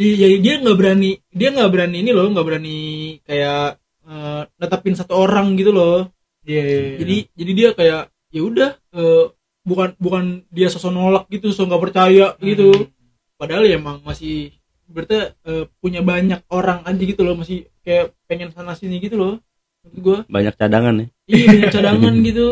Iya 0.00 0.26
dia 0.40 0.54
nggak 0.58 0.76
berani 0.76 1.10
dia 1.28 1.48
nggak 1.50 1.70
berani 1.70 1.96
ini 2.00 2.10
loh 2.10 2.24
nggak 2.26 2.46
berani 2.46 2.78
kayak 3.20 3.76
eh, 4.02 4.42
netapin 4.56 4.96
satu 4.96 5.12
orang 5.14 5.52
gitu 5.54 5.70
loh. 5.70 6.08
Iya, 6.40 6.62
iya, 6.62 6.78
iya. 6.80 6.96
Jadi 6.98 7.16
jadi 7.36 7.52
dia 7.52 7.68
kayak 7.70 8.02
ya 8.28 8.40
udah 8.40 8.70
eh, 8.90 9.24
bukan 9.60 9.92
bukan 10.00 10.24
dia 10.48 10.72
sosok 10.72 10.88
nolak 10.88 11.24
gitu 11.28 11.52
sosok 11.52 11.68
nggak 11.68 11.84
percaya 11.84 12.26
gitu. 12.40 12.72
Hmm. 12.72 12.88
Padahal 13.36 13.68
ya 13.68 13.76
emang 13.76 14.00
masih 14.00 14.56
berarti 14.88 15.36
eh, 15.36 15.64
punya 15.78 16.00
banyak 16.00 16.48
orang 16.48 16.80
aja 16.82 17.02
gitu 17.02 17.20
loh 17.20 17.36
masih 17.36 17.68
kayak 17.80 18.16
pengen 18.24 18.48
sana 18.50 18.72
sini 18.72 18.98
gitu 18.98 19.20
loh. 19.20 19.34
Menurut 19.84 20.00
gue 20.00 20.18
banyak 20.32 20.54
cadangan 20.56 20.96
ya 20.96 21.06
iya 21.28 21.44
banyak 21.46 21.68
cadangan 21.70 22.14
gitu. 22.24 22.46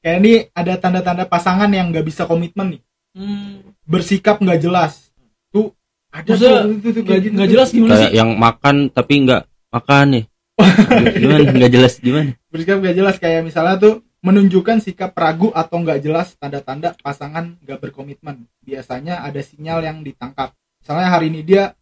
Kayak 0.00 0.18
ini 0.24 0.32
ada 0.52 0.74
tanda-tanda 0.80 1.24
pasangan 1.28 1.70
yang 1.70 1.92
nggak 1.92 2.06
bisa 2.06 2.24
komitmen 2.24 2.78
nih. 2.78 2.82
Hmm. 3.10 3.74
bersikap 3.90 4.38
nggak 4.38 4.62
jelas. 4.62 5.10
Tuh 5.50 5.74
ada 6.14 6.30
Maksudnya 6.30 6.62
tuh, 6.62 6.74
itu 6.78 6.88
tuh, 6.94 7.02
nggak 7.02 7.20
gitu 7.26 7.34
tuh. 7.34 7.50
jelas 7.50 7.68
gimana 7.74 7.90
kayak 7.98 8.06
sih? 8.06 8.18
yang 8.18 8.30
makan 8.38 8.76
tapi 8.90 9.12
nggak 9.26 9.42
makan 9.74 10.06
nih. 10.14 10.24
Gimana? 11.24 11.40
Nggak 11.56 11.72
jelas 11.72 11.92
gimana? 11.96 12.30
Bersikap 12.52 12.84
nggak 12.84 12.96
jelas. 13.00 13.16
Kayak 13.16 13.48
misalnya 13.48 13.80
tuh 13.80 13.94
menunjukkan 14.20 14.84
sikap 14.84 15.16
ragu 15.16 15.48
atau 15.56 15.80
nggak 15.80 16.04
jelas 16.04 16.36
tanda-tanda 16.36 16.92
pasangan 17.00 17.56
nggak 17.64 17.80
berkomitmen. 17.80 18.44
Biasanya 18.60 19.24
ada 19.24 19.40
sinyal 19.40 19.80
yang 19.80 20.04
ditangkap. 20.04 20.52
Misalnya 20.84 21.08
hari 21.08 21.32
ini 21.32 21.40
dia 21.40 21.72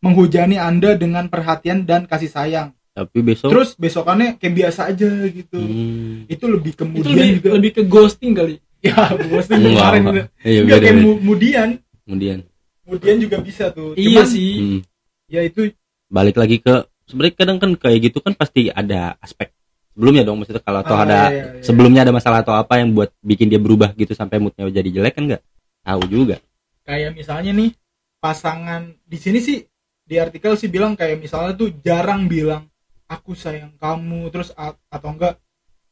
menghujani 0.00 0.56
anda 0.56 0.96
dengan 0.96 1.28
perhatian 1.28 1.84
dan 1.84 2.08
kasih 2.08 2.32
sayang 2.32 2.72
tapi 2.94 3.18
besok 3.26 3.50
terus 3.50 3.74
besokannya 3.74 4.38
kayak 4.38 4.54
biasa 4.54 4.80
aja 4.94 5.10
gitu. 5.26 5.58
Hmm, 5.58 6.30
itu 6.30 6.44
lebih 6.46 6.72
itu 6.72 6.78
kemudian 6.78 7.10
lebih 7.10 7.34
juga. 7.42 7.48
lebih 7.58 7.70
ke 7.74 7.82
ghosting 7.84 8.32
kali. 8.32 8.56
Ya 8.84 8.92
enggak, 9.16 9.48
kemarin 9.48 10.02
enggak. 10.04 10.26
iya 10.44 10.60
Enggak, 10.60 10.78
kayak 10.84 10.96
kemudian 11.00 11.68
kemudian 12.04 12.38
kemudian 12.84 13.16
juga 13.16 13.36
bisa 13.40 13.64
tuh. 13.72 13.96
Iya 13.96 14.22
Cuman, 14.22 14.26
sih. 14.28 14.52
Hmm, 14.60 14.80
ya 15.26 15.40
itu 15.42 15.60
balik 16.06 16.36
lagi 16.36 16.60
ke 16.60 16.74
sebenarnya 17.08 17.34
kadang 17.34 17.58
kan 17.58 17.70
kayak 17.80 17.98
gitu 18.12 18.20
kan 18.20 18.36
pasti 18.36 18.68
ada 18.68 19.16
aspek 19.24 19.50
sebelumnya 19.96 20.22
dong. 20.28 20.36
Maksudnya 20.44 20.60
kalau 20.60 20.84
atau 20.84 20.96
Ah, 21.00 21.02
ada 21.08 21.18
iya, 21.18 21.24
iya, 21.32 21.44
iya. 21.58 21.62
sebelumnya 21.64 22.04
ada 22.04 22.12
masalah 22.12 22.44
atau 22.44 22.54
apa 22.54 22.76
yang 22.76 22.92
buat 22.92 23.08
bikin 23.24 23.48
dia 23.48 23.58
berubah 23.58 23.96
gitu 23.96 24.12
sampai 24.12 24.36
moodnya 24.36 24.68
jadi 24.68 25.00
jelek 25.00 25.16
kan 25.16 25.24
nggak? 25.32 25.42
Tahu 25.82 26.02
juga. 26.06 26.36
Kayak 26.84 27.16
misalnya 27.16 27.56
nih 27.56 27.72
pasangan 28.20 28.92
di 29.00 29.16
sini 29.16 29.40
sih 29.40 29.64
di 30.04 30.16
artikel 30.20 30.60
sih 30.60 30.68
bilang 30.68 30.92
kayak 30.92 31.24
misalnya 31.24 31.56
tuh 31.56 31.72
jarang 31.80 32.28
bilang 32.28 32.68
aku 33.06 33.32
sayang 33.34 33.74
kamu 33.76 34.28
terus 34.28 34.50
atau 34.88 35.08
enggak 35.10 35.36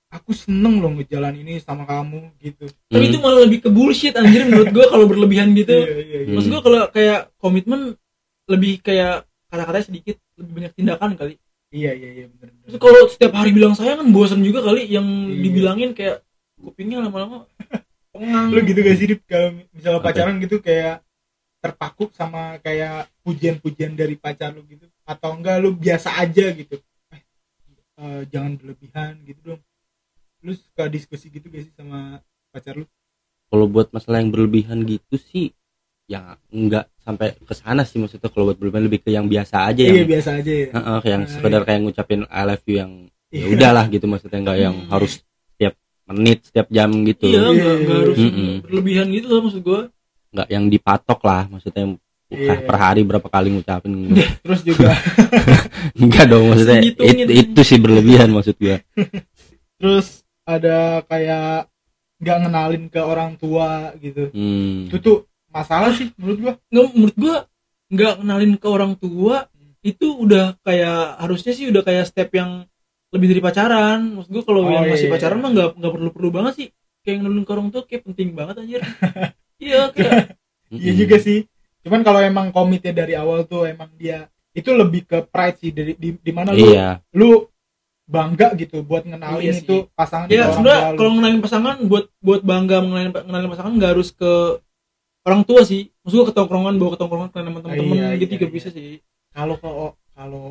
aku 0.08 0.36
seneng 0.36 0.80
loh 0.80 0.92
ngejalan 0.92 1.40
ini 1.40 1.56
sama 1.58 1.84
kamu 1.84 2.36
gitu 2.38 2.68
tapi 2.88 3.04
Hmm, 3.04 3.10
itu 3.12 3.18
malah 3.18 3.40
lebih 3.44 3.64
ke 3.64 3.70
bullshit 3.72 4.12
anjir 4.12 4.44
menurut 4.44 4.68
gua 4.70 4.86
kalau 4.88 5.08
berlebihan 5.08 5.52
gitu 5.52 5.72
Iya, 5.72 5.96
iya, 5.98 6.18
iya. 6.24 6.32
maksud 6.36 6.50
gua 6.52 6.62
kalau 6.62 6.80
kayak 6.88 7.20
komitmen 7.40 7.96
lebih 8.44 8.80
kayak 8.80 9.24
kata-katanya 9.48 9.86
sedikit 9.88 10.16
lebih 10.36 10.52
banyak 10.60 10.72
tindakan 10.76 11.10
kali 11.16 11.34
iya 11.72 11.96
iya 11.96 12.10
iya 12.12 12.24
bener 12.28 12.52
bener. 12.52 12.64
Terus 12.68 12.76
kalau 12.76 13.00
setiap 13.08 13.32
hari 13.32 13.50
bilang 13.52 13.72
sayang 13.72 14.04
kan 14.04 14.08
bosan 14.12 14.44
juga 14.44 14.60
kali 14.60 14.84
yang 14.86 15.04
Iya. 15.04 15.40
dibilangin 15.40 15.90
kayak 15.96 16.20
kupingnya 16.60 17.00
lama-lama 17.00 17.48
pengang 18.12 18.52
lu 18.52 18.60
gitu 18.62 18.80
gak 18.84 18.96
sih 19.00 19.06
kalau 19.24 19.48
misalnya 19.72 19.98
Apa? 19.98 20.06
pacaran 20.12 20.36
gitu 20.38 20.60
kayak 20.60 21.00
terpaku 21.62 22.10
sama 22.12 22.58
kayak 22.60 23.08
pujian-pujian 23.24 23.96
dari 23.96 24.18
pacar 24.18 24.52
lu 24.52 24.60
gitu 24.66 24.84
atau 25.08 25.32
enggak 25.32 25.56
lu 25.62 25.72
biasa 25.72 26.20
aja 26.20 26.52
gitu 26.52 26.76
eh, 28.02 28.22
jangan 28.28 28.52
berlebihan 28.58 29.22
gitu 29.24 29.40
dong. 29.54 29.60
Lu 30.42 30.52
suka 30.52 30.90
diskusi 30.90 31.30
gitu 31.30 31.46
gak 31.48 31.62
sih 31.66 31.74
sama 31.78 32.18
pacar 32.50 32.74
lu? 32.74 32.86
Kalau 33.52 33.66
buat 33.68 33.92
masalah 33.92 34.18
yang 34.24 34.32
berlebihan 34.32 34.82
gitu 34.88 35.16
sih 35.20 35.52
ya 36.10 36.34
nggak 36.50 36.84
sampai 37.04 37.38
ke 37.38 37.54
sana 37.54 37.86
sih 37.86 38.00
maksudnya. 38.02 38.28
Kalau 38.32 38.50
buat 38.50 38.58
berlebihan 38.58 38.84
lebih 38.90 39.00
ke 39.06 39.10
yang 39.14 39.28
biasa 39.30 39.70
aja 39.70 39.82
iya 39.86 40.02
yang 40.02 40.10
biasa 40.10 40.30
aja 40.40 40.52
ya. 40.52 40.66
Heeh, 40.72 40.98
yang 41.08 41.22
Nah, 41.24 41.30
sekedar 41.30 41.62
kayak 41.62 41.80
ngucapin 41.86 42.20
I 42.26 42.42
love 42.48 42.64
you 42.66 42.76
yang 42.82 42.92
ya 43.32 43.44
Iya. 43.44 43.46
udahlah 43.48 43.84
gitu 43.92 44.06
maksudnya. 44.10 44.40
Nggak 44.42 44.58
yang 44.58 44.76
Hmm. 44.82 44.90
harus 44.92 45.12
setiap 45.54 45.74
menit 46.10 46.38
setiap 46.48 46.66
jam 46.72 46.90
gitu. 47.06 47.28
Iya 47.28 47.38
nggak 47.38 47.54
Iya, 47.54 47.72
nggak 47.86 47.98
harus 48.02 48.18
Mm-mm. 48.18 48.52
berlebihan 48.66 49.06
gitu 49.14 49.26
loh 49.30 49.40
maksud 49.46 49.62
gua. 49.62 49.80
Nggak 50.32 50.48
yang 50.48 50.64
dipatok 50.72 51.20
lah 51.22 51.42
maksudnya 51.48 51.84
Iya. 52.32 52.64
per 52.64 52.76
hari 52.76 53.00
berapa 53.02 53.24
kali 53.24 53.52
ngucapin 53.52 53.92
terus 54.40 54.60
juga. 54.62 54.96
Enggak 56.00 56.26
dong 56.26 56.48
maksudnya 56.48 56.80
Segitunya 56.80 57.24
it- 57.24 57.28
tuh. 57.28 57.36
itu 57.36 57.60
sih 57.62 57.78
berlebihan 57.78 58.28
maksud 58.28 58.56
gua. 58.56 58.80
Terus 59.80 60.06
ada 60.42 61.02
kayak 61.04 61.68
nggak 62.18 62.36
ngenalin 62.40 62.84
ke 62.86 63.00
orang 63.00 63.34
tua 63.34 63.92
gitu. 63.98 64.30
Hmm. 64.30 64.86
itu 64.86 64.96
tuh 64.96 65.16
masalah 65.48 65.92
sih 65.92 66.08
menurut 66.16 66.38
gua. 66.40 66.52
Nggak 66.68 66.86
menurut 66.94 67.16
gua 67.16 67.36
nggak 67.92 68.14
kenalin 68.18 68.52
ke 68.56 68.66
orang 68.66 68.92
tua 68.96 69.36
itu 69.82 70.06
udah 70.14 70.56
kayak 70.62 71.20
harusnya 71.20 71.52
sih 71.52 71.68
udah 71.68 71.82
kayak 71.82 72.06
step 72.06 72.30
yang 72.32 72.64
lebih 73.10 73.28
dari 73.28 73.40
pacaran. 73.40 74.16
Maksud 74.16 74.30
gua 74.30 74.42
kalau 74.42 74.60
Oh, 74.64 74.70
yang 74.70 74.86
iya, 74.86 74.92
masih 74.94 75.06
iya. 75.06 75.12
pacaran 75.12 75.38
mah 75.38 75.50
nggak 75.50 75.68
nggak 75.76 75.92
perlu 75.92 76.10
perlu 76.14 76.30
banget 76.30 76.52
sih. 76.56 76.68
Kayak 77.02 77.16
ngenalin 77.20 77.44
ke 77.44 77.52
orang 77.52 77.68
tua 77.68 77.82
kayak 77.84 78.02
penting 78.06 78.28
banget 78.32 78.54
anjir. 78.58 78.80
Iya 79.62 79.94
kayak 79.94 80.34
iya 80.74 80.90
juga 80.92 81.22
sih 81.22 81.46
cuman 81.82 82.00
kalau 82.02 82.20
emang 82.22 82.50
komitnya 82.50 82.92
dari 82.94 83.14
awal 83.14 83.44
tuh 83.44 83.66
emang 83.66 83.90
dia 83.98 84.26
itu 84.52 84.70
lebih 84.70 85.02
ke 85.04 85.18
pride 85.24 85.58
sih 85.58 85.70
dari 85.72 85.92
di, 85.96 86.14
di 86.14 86.32
mana 86.32 86.52
lu 86.52 86.60
iya 86.62 87.00
lu 87.12 87.46
bangga 88.04 88.52
gitu 88.58 88.82
buat 88.84 89.06
ngenalin 89.06 89.40
Iya 89.40 89.52
sih. 89.56 89.64
itu 89.64 89.76
pasangan 89.96 90.26
ya 90.28 90.52
sebenarnya 90.52 90.82
lu. 90.92 90.98
kalau 91.00 91.10
ngenalin 91.16 91.40
pasangan 91.40 91.76
buat 91.88 92.04
buat 92.20 92.40
bangga 92.44 92.76
ngenalin 92.84 93.10
ngenalin 93.14 93.50
pasangan 93.50 93.72
nggak 93.78 93.92
harus 93.96 94.10
ke 94.12 94.32
orang 95.22 95.42
tua 95.46 95.62
sih 95.62 95.88
maksud 96.02 96.16
gua 96.18 96.26
ketongkrongan 96.34 96.74
bawa 96.76 96.90
ketongkrongan 96.98 97.28
ke 97.30 97.38
teman-teman 97.40 97.74
Iya, 97.78 98.08
gitu 98.18 98.32
iya, 98.34 98.36
juga 98.36 98.46
iya. 98.50 98.54
bisa 98.54 98.68
sih 98.74 99.00
kalau 99.32 99.54
ke 99.56 99.68
kalau 100.12 100.46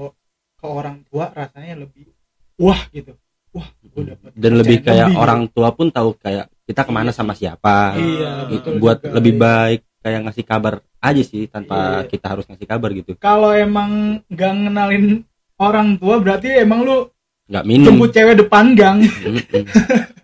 ke 0.58 0.66
orang 0.66 0.98
tua 1.06 1.30
rasanya 1.32 1.76
lebih 1.86 2.10
wah 2.58 2.82
gitu 2.90 3.14
wah 3.52 3.68
gue 3.84 4.04
dapet 4.08 4.32
dan 4.32 4.52
lebih 4.56 4.78
kayak 4.80 5.12
lebih, 5.12 5.20
orang 5.20 5.42
tua 5.52 5.70
pun 5.76 5.92
tahu 5.92 6.16
kayak 6.18 6.48
kita 6.64 6.88
ke 6.88 6.92
mana 6.96 7.12
Iya. 7.12 7.18
sama 7.20 7.34
siapa 7.36 8.00
iya 8.00 8.48
betul 8.48 8.80
buat 8.80 9.04
juga, 9.04 9.12
lebih 9.20 9.34
iya. 9.36 9.42
baik 9.44 9.82
kayak 10.02 10.26
ngasih 10.26 10.44
kabar 10.44 10.74
aja 10.98 11.22
sih 11.22 11.46
tanpa 11.46 12.04
Iya. 12.04 12.10
kita 12.10 12.26
harus 12.28 12.46
ngasih 12.46 12.68
kabar 12.68 12.90
gitu. 12.92 13.14
Kalau 13.16 13.50
emang 13.50 14.22
gak 14.28 14.54
ngenalin 14.56 15.22
orang 15.56 15.96
tua 15.96 16.18
berarti 16.18 16.50
emang 16.58 16.82
lu 16.82 16.98
nggak 17.46 17.66
minum. 17.66 17.86
jemput 17.88 18.10
cewek 18.10 18.36
depan 18.38 18.74
gang. 18.74 18.98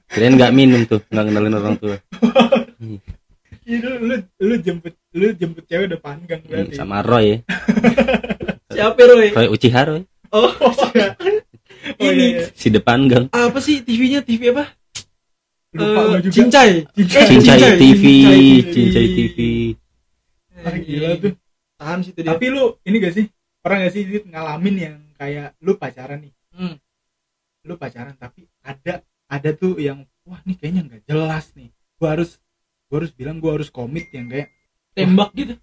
Kirain 0.08 0.34
nggak 0.34 0.52
minum 0.52 0.82
tuh 0.84 1.04
nggak 1.06 1.26
kenalin 1.26 1.56
orang 1.56 1.76
tua. 1.76 1.96
Iya, 3.68 3.84
lu, 3.84 4.00
lu 4.00 4.16
lu 4.40 4.56
jemput 4.58 4.96
lu 5.12 5.28
jemput 5.36 5.68
cewek 5.68 5.92
depan 5.92 6.24
gang 6.24 6.40
Hmm, 6.40 6.72
berarti. 6.72 6.72
sama 6.74 7.04
Roy 7.04 7.44
siapa 8.72 8.96
Roy? 9.04 9.28
Roy 9.30 9.48
Uchiha 9.52 9.82
Roy. 9.84 10.02
Oh 10.32 10.48
oh. 10.64 10.72
Oh, 12.00 12.08
ini 12.08 12.16
iya, 12.32 12.40
iya. 12.40 12.56
si 12.56 12.68
depan 12.68 13.08
gang. 13.08 13.28
Apa 13.28 13.60
sih 13.60 13.84
TV-nya 13.84 14.24
TV 14.24 14.52
apa 14.52 14.72
lupa 15.76 16.00
Eh, 16.00 16.06
gua 16.08 16.20
juga. 16.24 16.34
Cincai. 16.34 16.72
Cincai. 16.96 17.22
Eh, 17.22 17.28
Cincai 17.28 17.58
Cincai, 17.60 17.74
TV 17.76 18.04
Cincai 18.08 18.42
Cincai 18.74 19.06
TV 19.14 19.38
Ah, 20.58 20.76
gila 20.76 21.10
tuh. 21.22 21.34
Tahan 21.78 22.00
situ 22.02 22.20
dia. 22.26 22.30
Tapi 22.34 22.46
lu 22.50 22.64
ini 22.82 22.98
gak 22.98 23.14
sih? 23.14 23.26
Pernah 23.62 23.78
gak 23.86 23.94
sih 23.94 24.04
ngalamin 24.26 24.76
yang 24.76 24.96
kayak 25.16 25.54
lu 25.62 25.76
pacaran 25.78 26.24
nih? 26.24 26.34
Hmm. 26.58 26.76
lu 27.68 27.76
pacaran 27.76 28.16
tapi 28.16 28.48
ada 28.64 29.04
ada 29.28 29.50
tuh 29.52 29.76
yang 29.76 30.08
wah 30.24 30.40
nih 30.48 30.56
kayaknya 30.56 30.88
nggak 30.88 31.04
jelas 31.04 31.52
nih. 31.52 31.68
Gua 32.00 32.16
harus 32.16 32.40
gua 32.88 33.04
harus 33.04 33.12
bilang 33.12 33.44
gua 33.44 33.60
harus 33.60 33.68
komit 33.68 34.08
yang 34.16 34.32
kayak 34.32 34.50
tembak 34.96 35.36
gitu? 35.36 35.60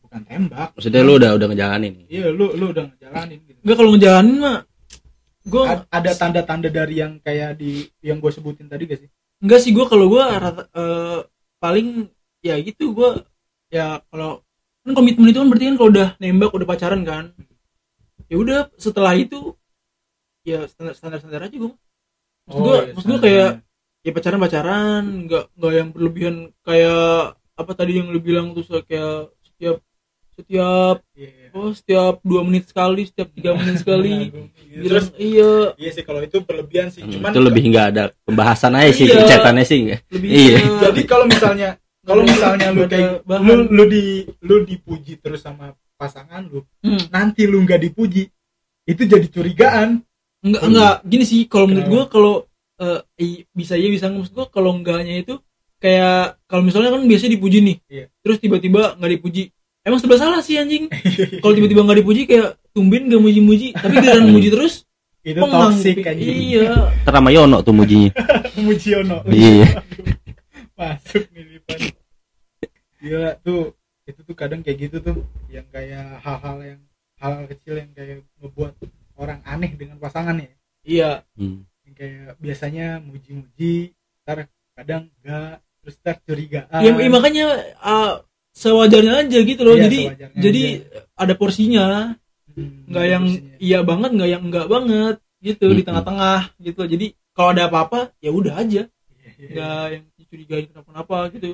bukan 0.00 0.24
tembak. 0.24 0.72
Maksudnya 0.72 1.04
lu 1.04 1.20
udah 1.20 1.30
udah 1.36 1.46
ngejalanin 1.52 1.92
nih? 1.92 2.06
Iya 2.08 2.26
lu 2.32 2.56
lu 2.56 2.72
udah 2.72 2.84
ngejalanin 2.88 3.38
gitu. 3.44 3.58
Enggak 3.60 3.76
kalau 3.76 3.90
ngejalanin 3.92 4.36
mah 4.40 4.58
gue 5.42 5.62
A- 5.66 5.86
ada 5.90 6.10
tanda-tanda 6.14 6.68
dari 6.70 6.94
yang 7.02 7.18
kayak 7.18 7.58
di 7.58 7.84
yang 8.00 8.16
gue 8.16 8.30
sebutin 8.30 8.70
tadi 8.70 8.86
gak 8.86 9.00
sih 9.02 9.10
enggak 9.42 9.60
sih 9.62 9.70
gue 9.76 9.84
kalau 9.90 10.06
gue 10.12 10.22
eh, 10.22 11.18
paling 11.62 11.86
ya 12.42 12.54
gitu 12.62 12.94
gue 12.94 13.10
ya 13.74 14.00
kalau 14.10 14.42
kan 14.82 14.92
komitmen 14.98 15.30
itu 15.30 15.38
kan 15.38 15.48
berarti 15.50 15.66
kan 15.70 15.76
kalau 15.78 15.90
udah 15.94 16.08
nembak 16.18 16.50
udah 16.56 16.68
pacaran 16.68 17.02
kan. 17.06 17.24
Ya 18.30 18.36
udah 18.40 18.60
setelah 18.80 19.12
itu 19.14 19.54
ya 20.42 20.66
standar 20.66 20.94
standar 20.98 21.18
standar 21.22 21.46
aja 21.46 21.54
gue 21.54 21.70
maksud 22.46 22.60
gue 22.66 22.76
iya, 22.82 22.92
maksud 22.94 23.08
gue 23.14 23.20
kayak 23.22 23.50
ya 24.02 24.10
pacaran 24.10 24.40
pacaran 24.42 25.02
nggak 25.30 25.44
nggak 25.54 25.72
yang 25.78 25.88
berlebihan 25.94 26.36
kayak 26.66 27.38
apa 27.54 27.72
tadi 27.78 27.92
yang 28.02 28.10
lu 28.10 28.18
bilang 28.18 28.50
tuh 28.56 28.66
kayak 28.82 29.30
setiap 29.46 29.78
setiap 30.42 30.96
Iya, 31.12 31.28
iya. 31.28 31.46
oh 31.52 31.70
setiap 31.70 32.14
dua 32.20 32.42
menit 32.42 32.64
sekali 32.66 33.02
setiap 33.02 33.28
tiga 33.30 33.54
menit 33.54 33.78
sekali 33.78 34.10
Iya, 34.18 34.30
bilang 34.74 34.84
terus 34.84 35.06
iya 35.16 35.52
iya 35.76 35.90
sih 35.90 36.02
kalau 36.02 36.20
itu 36.20 36.36
berlebihan 36.40 36.88
sih 36.88 37.00
Hmm, 37.00 37.12
cuman 37.12 37.30
itu 37.30 37.40
lebih 37.40 37.62
nggak 37.68 37.86
ada 37.88 38.04
pembahasan 38.20 38.72
aja 38.74 38.90
sih 38.90 39.06
Iya. 39.06 39.24
cetannya 39.24 39.64
sih 39.64 39.78
nggak 39.80 40.00
lebih 40.10 40.28
Iya. 40.28 40.56
jadi 40.84 41.00
kalau 41.04 41.24
misalnya 41.24 41.70
kalau 42.02 42.22
misalnya 42.22 42.66
lu 42.68 42.82
kayak 42.84 43.12
lu 43.24 43.54
lu 43.70 43.84
di 43.86 44.02
lu 44.40 44.56
dipuji 44.62 45.16
terus 45.16 45.40
sama 45.40 45.70
pasangan 45.94 46.42
lu 46.42 46.66
Hmm. 46.80 46.98
nanti 47.08 47.46
lu 47.46 47.62
nggak 47.62 47.80
dipuji 47.80 48.26
itu 48.84 49.02
jadi 49.04 49.26
curigaan 49.26 50.02
Enggak, 50.42 50.58
Hmm. 50.58 50.68
enggak. 50.68 50.94
Gini 51.06 51.22
sih, 51.22 51.40
kalau 51.46 51.70
menurut 51.70 51.86
gua 51.86 52.02
kalau 52.10 52.34
eh, 52.74 52.98
i- 53.16 53.46
bisa 53.48 53.78
ya 53.78 53.86
bisa 53.86 54.10
maksud 54.10 54.34
gua 54.34 54.50
kalau 54.50 54.74
enggaknya 54.74 55.22
itu 55.22 55.38
kayak 55.78 56.34
kalau 56.44 56.62
misalnya 56.62 56.90
kan 56.90 57.06
biasanya 57.06 57.32
dipuji 57.32 57.58
nih. 57.62 57.76
Iya. 57.86 58.04
Terus 58.18 58.38
tiba-tiba 58.38 58.98
nggak 58.98 59.12
dipuji. 59.12 59.54
Emang 59.82 59.98
serba 59.98 60.14
salah 60.14 60.38
sih 60.38 60.54
anjing. 60.56 60.86
kalau 61.42 61.52
tiba-tiba 61.52 61.82
nggak 61.82 61.98
dipuji 62.00 62.22
kayak 62.24 62.54
tumben 62.70 63.06
gak 63.06 63.18
muji-muji, 63.18 63.74
tapi 63.74 63.94
giliran 63.96 64.26
muji 64.26 64.48
terus 64.48 64.86
itu 65.20 65.36
pengang. 65.36 65.70
toxic 65.70 65.96
kan 66.00 66.14
Iya. 66.14 66.90
Ntar 67.02 67.14
sama 67.14 67.30
Yono 67.30 67.58
tuh 67.60 67.70
mujinya 67.70 68.10
Mujiono 68.58 69.22
Iya. 69.24 69.66
masuk 70.78 71.22
nih 71.30 71.42
di 71.42 71.52
depan 71.56 71.78
gila 72.98 73.30
tuh 73.38 73.70
itu 74.02 74.20
tuh 74.20 74.34
kadang 74.34 74.60
kayak 74.60 74.78
gitu 74.80 74.96
tuh 74.98 75.16
yang 75.46 75.62
kayak 75.68 76.18
hal-hal 76.18 76.56
yang 76.60 76.80
hal 77.16 77.46
kecil 77.46 77.74
yang 77.76 77.90
kayak 77.92 78.26
ngebuat 78.36 78.74
orang 79.14 79.38
aneh 79.44 79.70
dengan 79.72 79.98
pasangan 79.98 80.34
ya 80.34 80.50
Iya. 80.82 81.10
Hmm. 81.34 81.62
yang 81.82 81.94
kayak 81.94 82.34
biasanya 82.38 82.98
muji-muji 82.98 83.94
ntar 84.22 84.46
kadang 84.74 85.06
enggak 85.16 85.62
terus 85.78 85.94
ntar 85.98 86.16
curigaan 86.20 86.80
Ya, 86.80 86.90
ya 86.90 87.08
makanya 87.08 87.44
eh, 87.78 88.12
sewajarnya 88.52 89.24
aja 89.24 89.38
gitu 89.40 89.62
loh 89.62 89.74
Iya, 89.74 89.84
jadi 89.86 90.00
jadi 90.36 90.62
aja. 90.78 90.98
ada 91.16 91.34
porsinya 91.34 91.86
Hmm, 92.52 92.84
nggak 92.84 93.06
yang 93.06 93.24
porsinya. 93.26 93.56
iya 93.58 93.78
banget 93.80 94.10
nggak 94.12 94.30
yang 94.30 94.42
enggak 94.44 94.66
banget 94.68 95.16
gitu 95.40 95.64
di 95.64 95.72
Mm-mm. 95.74 95.86
tengah-tengah 95.88 96.40
gitu 96.60 96.82
jadi 96.84 97.06
kalau 97.32 97.50
ada 97.50 97.64
apa-apa 97.66 98.00
ya 98.18 98.28
udah 98.30 98.54
aja 98.54 98.82
Iya, 98.84 99.30
iya. 99.34 99.48
nggak 99.50 99.84
yang 99.90 100.04
dicurigain 100.14 100.66
kenapa-napa 100.68 101.18
gitu 101.32 101.48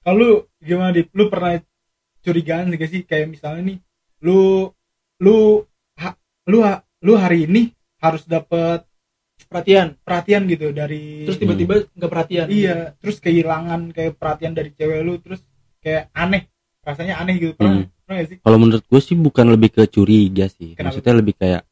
kalau 0.00 0.30
gimana 0.58 0.92
Dip? 0.92 1.08
lu 1.10 1.24
pernah 1.26 1.56
curigaan 2.20 2.68
gak 2.70 2.86
sih 2.86 3.02
kayak 3.02 3.28
misalnya 3.28 3.62
nih 3.66 3.78
lu 4.20 4.68
lu 5.18 5.64
ha- 5.96 6.18
lu 6.46 6.58
ha- 6.60 6.84
lu 7.00 7.12
hari 7.14 7.46
ini 7.46 7.72
harus 7.98 8.22
dapat 8.24 8.84
perhatian 9.42 9.96
perhatian 9.98 10.46
gitu 10.46 10.70
dari 10.70 11.24
terus 11.24 11.38
tiba-tiba 11.38 11.74
nggak 11.88 12.10
perhatian 12.10 12.46
iya 12.48 12.92
terus 12.94 13.18
kehilangan 13.18 13.90
kayak 13.90 14.14
perhatian 14.14 14.52
dari 14.52 14.70
cewek 14.70 15.00
lu 15.00 15.16
terus 15.18 15.40
kayak 15.82 16.08
aneh 16.14 16.42
rasanya 16.82 17.14
aneh 17.20 17.34
gitu 17.36 17.52
pernah 17.54 17.82
Hmm. 17.82 17.86
pernah 18.06 18.22
sih 18.26 18.36
kalau 18.40 18.58
menurut 18.58 18.84
gue 18.86 19.00
sih 19.02 19.16
bukan 19.18 19.46
lebih 19.50 19.70
ke 19.74 19.82
curiga 19.86 20.46
sih 20.48 20.72
Kenapa? 20.72 20.94
maksudnya 20.94 21.14
lebih 21.18 21.34
kayak 21.36 21.62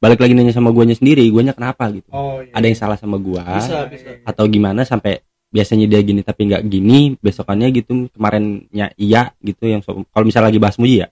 balik 0.00 0.16
lagi 0.16 0.32
nanya 0.32 0.56
sama 0.56 0.72
guanya 0.72 0.96
sendiri 0.96 1.28
guanya 1.28 1.52
kenapa 1.52 1.92
gitu 1.92 2.08
oh 2.08 2.40
iya 2.40 2.52
ada 2.56 2.64
yang 2.64 2.78
salah 2.78 2.96
sama 2.96 3.20
gua 3.20 3.44
bisa 3.60 3.84
bisa 3.84 4.08
iya. 4.16 4.24
atau 4.24 4.48
gimana 4.48 4.80
sampai 4.82 5.20
biasanya 5.52 5.84
dia 5.84 6.00
gini 6.00 6.24
tapi 6.24 6.48
nggak 6.48 6.62
gini 6.64 7.20
besokannya 7.20 7.68
gitu 7.74 8.08
kemarinnya 8.16 8.96
iya 8.96 9.28
gitu 9.44 9.68
yang 9.68 9.84
so- 9.84 10.08
kalau 10.08 10.24
misalnya 10.24 10.48
lagi 10.48 10.60
bahas 10.62 10.80
muji 10.80 11.04
ya 11.04 11.08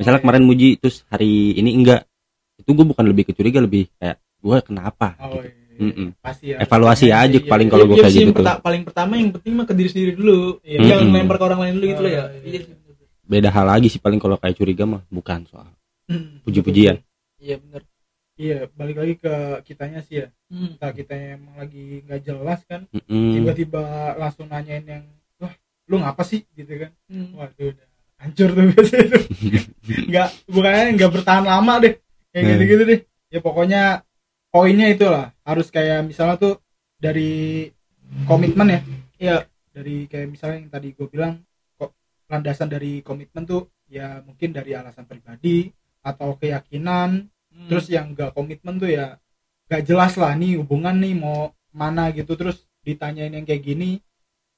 misalnya 0.00 0.20
Oke. 0.20 0.24
kemarin 0.24 0.44
muji 0.48 0.68
terus 0.80 1.04
hari 1.12 1.52
ini 1.60 1.76
enggak 1.76 2.08
itu 2.56 2.70
gue 2.72 2.86
bukan 2.88 3.04
lebih 3.04 3.28
ke 3.28 3.32
curiga 3.36 3.60
lebih 3.60 3.92
kayak 4.00 4.16
gue 4.16 4.56
kenapa 4.64 5.12
oh 5.20 5.36
gitu. 5.36 5.52
iya 5.52 5.61
Pasti 6.18 6.44
ya 6.48 6.56
evaluasi 6.58 7.06
Iya, 7.06 7.16
aja 7.18 7.38
iya, 7.38 7.46
paling 7.46 7.66
iya. 7.66 7.72
kalau 7.72 7.84
gue 7.84 7.94
Iya 7.94 8.02
kayak 8.02 8.14
sih, 8.14 8.22
gitu 8.22 8.32
tuh 8.34 8.46
paling 8.58 8.82
pertama 8.82 9.12
yang 9.14 9.30
penting 9.30 9.52
mah 9.52 9.64
ke 9.64 9.74
diri 9.74 9.88
sendiri 9.88 10.12
dulu 10.12 10.38
Iya. 10.60 10.78
jangan 10.86 11.04
Mm-mm. 11.04 11.16
lempar 11.16 11.36
ke 11.36 11.44
orang 11.44 11.60
lain 11.60 11.72
dulu 11.74 11.86
gitu 11.88 12.00
loh 12.00 12.12
ya 12.12 12.16
iya. 12.16 12.24
iya 12.42 12.60
bener. 12.62 12.92
beda 13.24 13.48
hal 13.48 13.66
lagi 13.66 13.86
sih 13.88 13.98
paling 13.98 14.18
kalau 14.18 14.36
kayak 14.36 14.54
curiga 14.54 14.84
mah 14.84 15.02
bukan 15.08 15.42
soal 15.44 15.68
Hmm, 16.04 16.42
puji-pujian 16.42 16.98
iya 17.36 17.56
bener 17.56 17.82
iya 18.34 18.58
balik 18.68 18.96
lagi 18.96 19.14
ke 19.16 19.34
kitanya 19.62 20.00
sih 20.00 20.20
ya 20.20 20.26
Hmm. 20.46 20.74
kita 20.74 20.86
kita 20.94 21.12
emang 21.32 21.56
lagi 21.56 22.02
nggak 22.02 22.20
jelas 22.22 22.60
kan 22.62 22.84
tiba-tiba 23.06 23.82
langsung 24.14 24.46
nanyain 24.46 24.84
yang 24.84 25.04
wah 25.38 25.54
lu 25.86 25.96
ngapa 25.98 26.22
sih 26.22 26.44
gitu 26.52 26.76
kan 26.78 26.90
Hmm. 27.06 27.32
waduh 27.34 27.70
udah 27.70 27.86
hancur 28.18 28.48
tuh 28.50 28.64
biasanya 28.68 29.04
tuh 29.12 29.22
nggak 30.04 30.28
bukannya 30.46 30.84
nggak 30.92 31.10
bertahan 31.12 31.44
lama 31.44 31.74
deh 31.78 31.94
kayak 32.28 32.42
Hmm. 32.42 32.52
gitu-gitu 32.54 32.82
deh 32.84 33.00
ya 33.28 33.38
pokoknya 33.40 33.82
poinnya 34.52 34.86
itulah 34.86 35.32
harus 35.42 35.72
kayak 35.72 36.04
misalnya 36.04 36.36
tuh 36.36 36.54
dari 37.00 37.66
komitmen 38.28 38.68
ya 38.68 38.80
Iya. 39.16 39.38
dari 39.72 40.04
kayak 40.04 40.28
misalnya 40.28 40.56
yang 40.60 40.70
tadi 40.70 40.88
gue 40.92 41.08
bilang 41.08 41.40
kok 41.74 41.96
landasan 42.28 42.68
dari 42.68 43.00
komitmen 43.00 43.48
tuh 43.48 43.72
ya 43.88 44.20
mungkin 44.20 44.52
dari 44.52 44.76
alasan 44.76 45.08
pribadi 45.08 45.72
atau 46.02 46.36
keyakinan 46.36 47.26
Hmm. 47.52 47.68
terus 47.68 47.92
yang 47.92 48.16
gak 48.16 48.32
komitmen 48.32 48.80
tuh 48.80 48.88
ya 48.88 49.20
gak 49.68 49.84
jelas 49.84 50.16
lah 50.16 50.32
nih 50.32 50.56
hubungan 50.56 50.96
nih 50.96 51.12
mau 51.12 51.52
mana 51.68 52.08
gitu 52.08 52.32
terus 52.32 52.64
ditanyain 52.80 53.28
yang 53.28 53.44
kayak 53.44 53.60
gini 53.60 54.00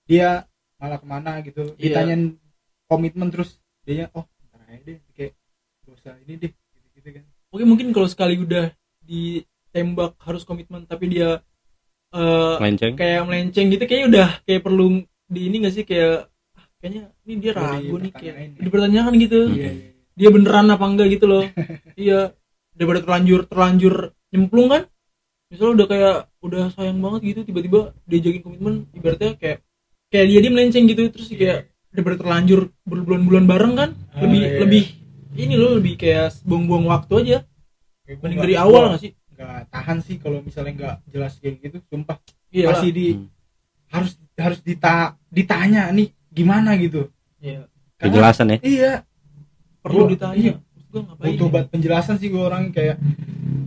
dia 0.07 0.47
malah 0.79 1.03
ke 1.03 1.07
mana 1.07 1.43
gitu 1.43 1.75
Iya. 1.75 1.91
ditanyain 1.91 2.39
komitmen 2.87 3.35
terus 3.35 3.59
dia 3.83 4.15
oh 4.15 4.23
ntar 4.47 4.63
aja 4.71 4.79
deh 4.87 4.99
kayak 5.11 5.35
gak 5.83 5.95
usah 5.99 6.15
ini 6.23 6.39
deh 6.39 6.53
gitu, 6.55 6.87
gitu 6.95 7.09
kan 7.19 7.25
Oke 7.51 7.65
mungkin 7.67 7.91
kalau 7.91 8.07
sekali 8.07 8.39
udah 8.39 8.71
ditembak 9.75 10.15
harus 10.23 10.47
komitmen 10.47 10.87
tapi 10.87 11.11
dia 11.11 11.43
eh, 12.15 12.57
melenceng. 12.63 12.95
kayak 12.95 13.27
melenceng 13.27 13.67
gitu 13.75 13.83
kayaknya 13.91 14.07
udah 14.07 14.29
kayak 14.47 14.63
perlu 14.63 15.03
di 15.27 15.41
ini 15.51 15.67
gak 15.67 15.75
sih 15.75 15.83
kayak 15.83 16.31
ah, 16.55 16.65
kayaknya 16.79 17.11
ini 17.27 17.35
dia 17.43 17.53
ragu 17.59 17.99
nih 17.99 18.13
kayak 18.15 18.35
ya. 18.39 18.47
dipertanyakan 18.63 19.13
gitu. 19.19 19.41
Hmm. 19.51 19.59
iya 19.59 19.71
iya. 19.75 19.91
Dia 20.15 20.29
beneran 20.31 20.71
apa 20.71 20.85
enggak 20.87 21.11
gitu 21.11 21.27
loh. 21.27 21.43
Iya 21.99 22.31
daripada 22.71 23.03
terlanjur 23.03 23.51
terlanjur 23.51 23.95
nyemplung 24.31 24.69
kan. 24.71 24.83
Misalnya 25.51 25.73
udah 25.75 25.87
kayak 25.91 26.17
udah 26.39 26.63
sayang 26.71 27.03
banget 27.03 27.21
gitu 27.35 27.41
tiba-tiba 27.51 27.81
diajakin 28.07 28.43
komitmen 28.47 28.75
ibaratnya 28.95 29.35
kayak 29.35 29.59
kayak 30.15 30.27
dia 30.31 30.39
dia 30.39 30.51
melenceng 30.55 30.87
gitu 30.87 31.03
terus 31.11 31.27
kayak 31.35 31.67
daripada 31.91 32.23
terlanjur 32.23 32.71
berbulan-bulan 32.87 33.45
bareng 33.51 33.75
kan 33.75 33.91
Ah, 34.15 34.23
lebih 34.23 34.43
iya. 34.43 34.59
lebih 34.63 34.85
ini 35.35 35.55
loh 35.59 35.83
lebih 35.83 35.99
kayak 35.99 36.31
buang-buang 36.47 36.87
waktu 36.87 37.15
aja. 37.27 37.39
Mending 38.23 38.39
dari 38.39 38.55
awal 38.55 38.95
gak 38.95 39.03
sih 39.03 39.11
nggak 39.35 39.61
tahan 39.69 39.99
sih 40.01 40.17
kalau 40.17 40.39
misalnya 40.41 40.73
nggak 40.73 40.97
jelas 41.09 41.33
kayak 41.37 41.59
gitu 41.61 41.79
sumpah. 41.85 42.17
Iya 42.49 42.71
pasti 42.71 42.89
di 42.89 43.07
Hmm. 43.13 43.27
harus 43.89 44.13
harus 44.35 44.59
dita 44.61 44.95
ditanya 45.29 45.91
nih 45.91 46.09
gimana 46.29 46.75
gitu. 46.75 47.11
Iya. 47.39 47.67
Karena- 47.95 48.03
kejelasan 48.11 48.47
ya? 48.49 48.59
iya. 48.61 48.93
Perlu 49.81 50.01
Gua- 50.01 50.11
ditanya. 50.11 50.37
iya. 50.37 50.55
Gua 50.89 51.03
ngapain 51.05 51.27
butuh 51.29 51.47
ya? 51.47 51.53
banget 51.53 51.69
penjelasan 51.69 52.17
sih 52.17 52.29
gue 52.29 52.39
orang 52.41 52.71
kayak 52.71 52.97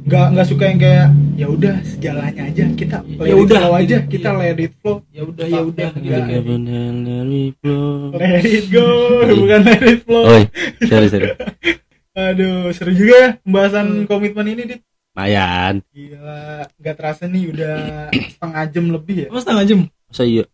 nggak 0.08 0.28
nggak 0.32 0.48
suka 0.48 0.64
yang 0.66 0.80
kayak 0.80 1.08
ya 1.36 1.48
udah 1.48 1.76
sejalannya 1.84 2.44
aja. 2.46 2.64
Kita 2.72 2.98
Ya 3.04 3.20
let 3.20 3.28
it 3.28 3.38
udah, 3.38 3.60
flow 3.60 3.74
aja. 3.76 3.98
Gitu. 4.00 4.10
kita 4.10 4.30
Iya. 4.30 4.40
let 4.42 4.58
it 4.58 4.74
flow. 4.78 4.98
Ya 5.12 5.22
udah 5.22 5.46
ya 5.46 5.62
udah 5.62 5.90
Iya. 5.94 6.18
gitu. 6.24 7.78
Kayak 8.16 8.32
let 8.34 8.48
it 8.48 8.66
go. 8.70 8.88
Bukan 9.36 9.60
let 9.62 9.84
it 9.84 10.00
flow. 10.02 10.24
Oh 10.26 10.44
sorry 10.82 11.08
sorry. 11.08 11.28
Aduh 12.18 12.72
seru 12.72 12.92
juga 12.92 13.14
ya 13.14 13.30
pembahasan 13.38 13.86
Hmm. 13.86 14.06
komitmen 14.06 14.48
ini 14.48 14.64
dit 14.66 14.82
Mayan 15.18 15.82
gila 15.90 16.70
nggak 16.78 16.96
terasa 16.96 17.26
nih 17.26 17.44
udah 17.50 17.76
setengah 18.38 18.64
jam 18.70 18.86
lebih 18.94 19.16
ya? 19.18 19.28
Emang 19.34 19.42
setengah 19.42 19.66
jam? 19.66 19.80
Masa 20.06 20.24
iya? 20.24 20.46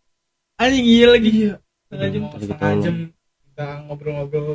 Anjing 0.56 0.86
iya 0.88 1.06
lagi. 1.12 1.30
Iya. 1.30 1.54
Setengah 1.84 2.08
jam. 2.08 2.22
Lagi 2.24 2.42
setengah 2.48 2.70
tolong. 2.72 2.82
jam 2.82 2.96
kita 3.44 3.66
ngobrol-ngobrol 3.86 4.50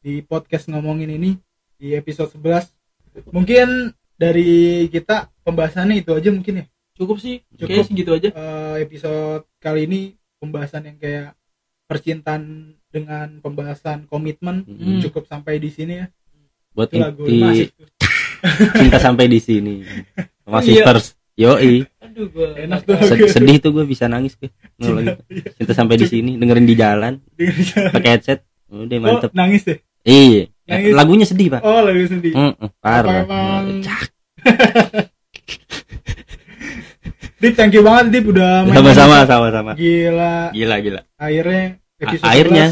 di 0.00 0.24
podcast 0.24 0.66
ngomongin 0.66 1.12
ini 1.12 1.30
di 1.76 1.92
episode 1.92 2.32
11 2.34 2.72
mungkin 3.28 3.92
dari 4.16 4.86
kita 4.88 5.28
pembahasannya 5.44 6.00
itu 6.00 6.16
aja 6.16 6.32
mungkin 6.32 6.64
ya? 6.64 6.66
Cukup 6.96 7.20
sih. 7.20 7.44
Cukup. 7.52 7.68
kayaknya 7.68 7.86
segitu 7.86 8.10
aja. 8.16 8.28
Eh, 8.32 8.76
episode 8.82 9.44
kali 9.60 9.84
ini 9.84 10.00
pembahasan 10.40 10.88
yang 10.88 10.96
kayak 10.96 11.36
percintaan 11.84 12.72
dengan 12.88 13.36
pembahasan 13.44 14.08
komitmen 14.08 14.64
Hmm. 14.64 15.00
cukup 15.04 15.28
sampai 15.28 15.60
di 15.60 15.68
sini 15.68 16.00
ya. 16.00 16.06
Buat 16.72 16.88
itu 16.88 17.04
lagu 17.04 17.22
inti 17.28 17.36
masih. 17.44 17.68
Cinta 18.76 18.98
sampai 18.98 19.30
di 19.30 19.38
sini. 19.38 19.82
Iya. 20.46 20.84
yoi. 21.32 21.86
Aduh 22.02 22.28
gua 22.28 22.52
Enak 22.58 22.84
nggak 22.84 22.98
tahu. 22.98 23.08
tuh. 23.08 23.08
Sed- 23.08 23.32
sedih 23.32 23.56
tuh 23.56 23.70
gue 23.72 23.84
bisa 23.88 24.04
nangis 24.04 24.36
gue 24.36 24.52
Nol 24.76 25.00
lagi. 25.00 25.16
cinta 25.56 25.72
sampai 25.72 25.96
di 25.96 26.04
sini 26.04 26.36
dengerin 26.36 26.66
di 26.68 26.76
jalan. 26.76 27.12
Pakai 27.88 28.10
headset. 28.18 28.44
Udah 28.68 28.96
oh, 28.96 29.00
mantep. 29.00 29.30
nangis 29.32 29.64
deh? 29.64 29.78
Iya. 30.04 30.52
Nangis. 30.68 30.92
lagunya 30.92 31.26
sedih 31.26 31.48
pak. 31.56 31.60
Oh 31.64 31.80
lagu 31.80 32.04
sedih. 32.04 32.32
Mm-mm, 32.36 32.68
parah. 32.84 33.24
Apa 33.24 33.32
emang- 33.32 33.80
Cak. 33.80 34.02
Dip 37.42 37.58
thank 37.58 37.74
you 37.74 37.82
banget 37.82 38.14
Dip 38.14 38.30
udah 38.30 38.62
main 38.70 38.76
sama-sama 38.76 39.26
sama-sama. 39.26 39.72
Gila. 39.74 40.54
Gila 40.54 40.76
gila. 40.78 41.00
Akhirnya 41.18 41.62
episode 41.98 42.28
airnya 42.30 42.66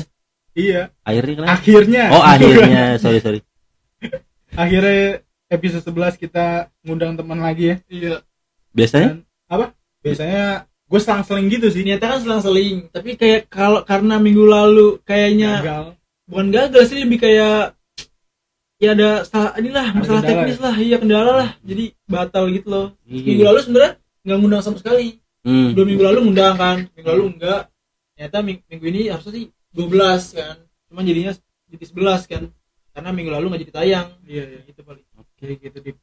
11. 0.54 0.62
iya. 0.62 0.83
Airnya 1.02 1.35
kenapa 1.42 1.50
akhirnya. 1.59 2.04
Oh 2.14 2.22
akhirnya. 2.22 2.83
Sorry 3.02 3.18
sorry. 3.18 3.40
Akhirnya 4.54 5.26
episode 5.51 5.83
11 5.85 6.17
kita 6.17 6.47
ngundang 6.81 7.19
teman 7.19 7.39
lagi 7.39 7.65
ya. 7.67 7.77
Iya. 7.87 8.15
Biasanya? 8.71 9.09
Dan 9.11 9.19
apa? 9.47 9.67
Biasanya 10.01 10.45
gue 10.65 11.01
selang-seling 11.03 11.47
gitu 11.51 11.67
sih. 11.69 11.83
Ternyata 11.83 12.07
kan 12.09 12.21
selang-seling. 12.23 12.89
Tapi 12.89 13.11
kayak 13.15 13.51
kalau 13.51 13.83
karena 13.83 14.17
minggu 14.17 14.47
lalu 14.47 15.03
kayaknya 15.03 15.61
gagal. 15.61 15.85
Bukan 16.31 16.47
gagal 16.49 16.83
sih 16.87 17.03
lebih 17.03 17.19
kayak 17.19 17.75
ya 18.81 18.97
ada 18.97 19.27
salah 19.29 19.53
inilah 19.61 19.93
masalah 19.93 20.23
kendala 20.23 20.39
teknis 20.41 20.59
lah. 20.59 20.75
Iya 20.79 20.97
kendala 20.97 21.33
lah. 21.37 21.51
Jadi 21.61 21.85
batal 22.07 22.45
gitu 22.49 22.69
loh. 22.71 22.87
Minggu 23.05 23.43
Iya. 23.43 23.47
lalu 23.51 23.59
sebenarnya 23.61 23.93
nggak 24.25 24.39
ngundang 24.39 24.63
sama 24.63 24.79
sekali. 24.79 25.19
Hmm. 25.41 25.73
dua 25.73 25.85
minggu 25.85 26.05
lalu 26.05 26.19
ngundang 26.25 26.55
kan. 26.55 26.79
Minggu 26.95 27.09
lalu 27.11 27.23
enggak. 27.35 27.63
Ternyata 28.15 28.39
ming- 28.41 28.65
minggu 28.69 28.87
ini 28.87 29.01
harusnya 29.09 29.33
sih 29.35 29.45
12 29.73 30.37
kan. 30.37 30.57
Cuman 30.87 31.03
jadinya 31.03 31.33
jadi 31.67 31.85
11 31.89 32.23
kan. 32.29 32.43
Karena 32.91 33.11
minggu 33.11 33.31
lalu 33.33 33.45
nggak 33.49 33.63
jadi 33.65 33.75
tayang. 33.75 34.09
Iya 34.29 34.43
iya. 34.47 34.61
Gitu 34.69 34.81
paling 34.85 35.01
oke 35.40 35.57
gitu 35.57 35.79
Dip. 35.81 35.96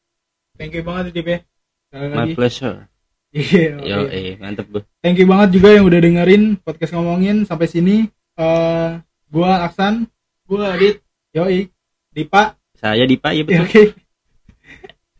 Thank 0.58 0.74
you 0.74 0.82
banget 0.82 1.14
Dip 1.14 1.28
ya. 1.30 1.40
Sekali 1.86 2.06
my 2.10 2.18
lagi. 2.26 2.34
pleasure. 2.34 2.78
Iya 3.38 3.76
yo 3.84 4.00
eh 4.08 4.40
mantep 4.40 4.72
gue 4.72 4.82
thank 5.04 5.20
you 5.20 5.28
banget 5.28 5.60
juga 5.60 5.76
yang 5.76 5.84
udah 5.86 6.00
dengerin 6.00 6.58
podcast 6.64 6.96
ngomongin 6.98 7.46
sampai 7.46 7.70
sini. 7.70 8.10
Eh 8.34 8.90
gua 9.30 9.68
Aksan 9.68 10.10
gua 10.48 10.74
Adit 10.74 11.04
yoi 11.36 11.70
Dipa. 12.10 12.58
Saya 12.74 13.06
Dipa 13.06 13.36
ya 13.38 13.46
betul. 13.46 13.62
Oke. 13.68 13.84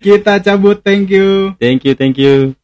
Kita 0.02 0.40
cabut 0.42 0.82
thank 0.82 1.14
you. 1.14 1.54
Thank 1.62 1.86
you 1.86 1.94
thank 1.94 2.18
you 2.18 2.58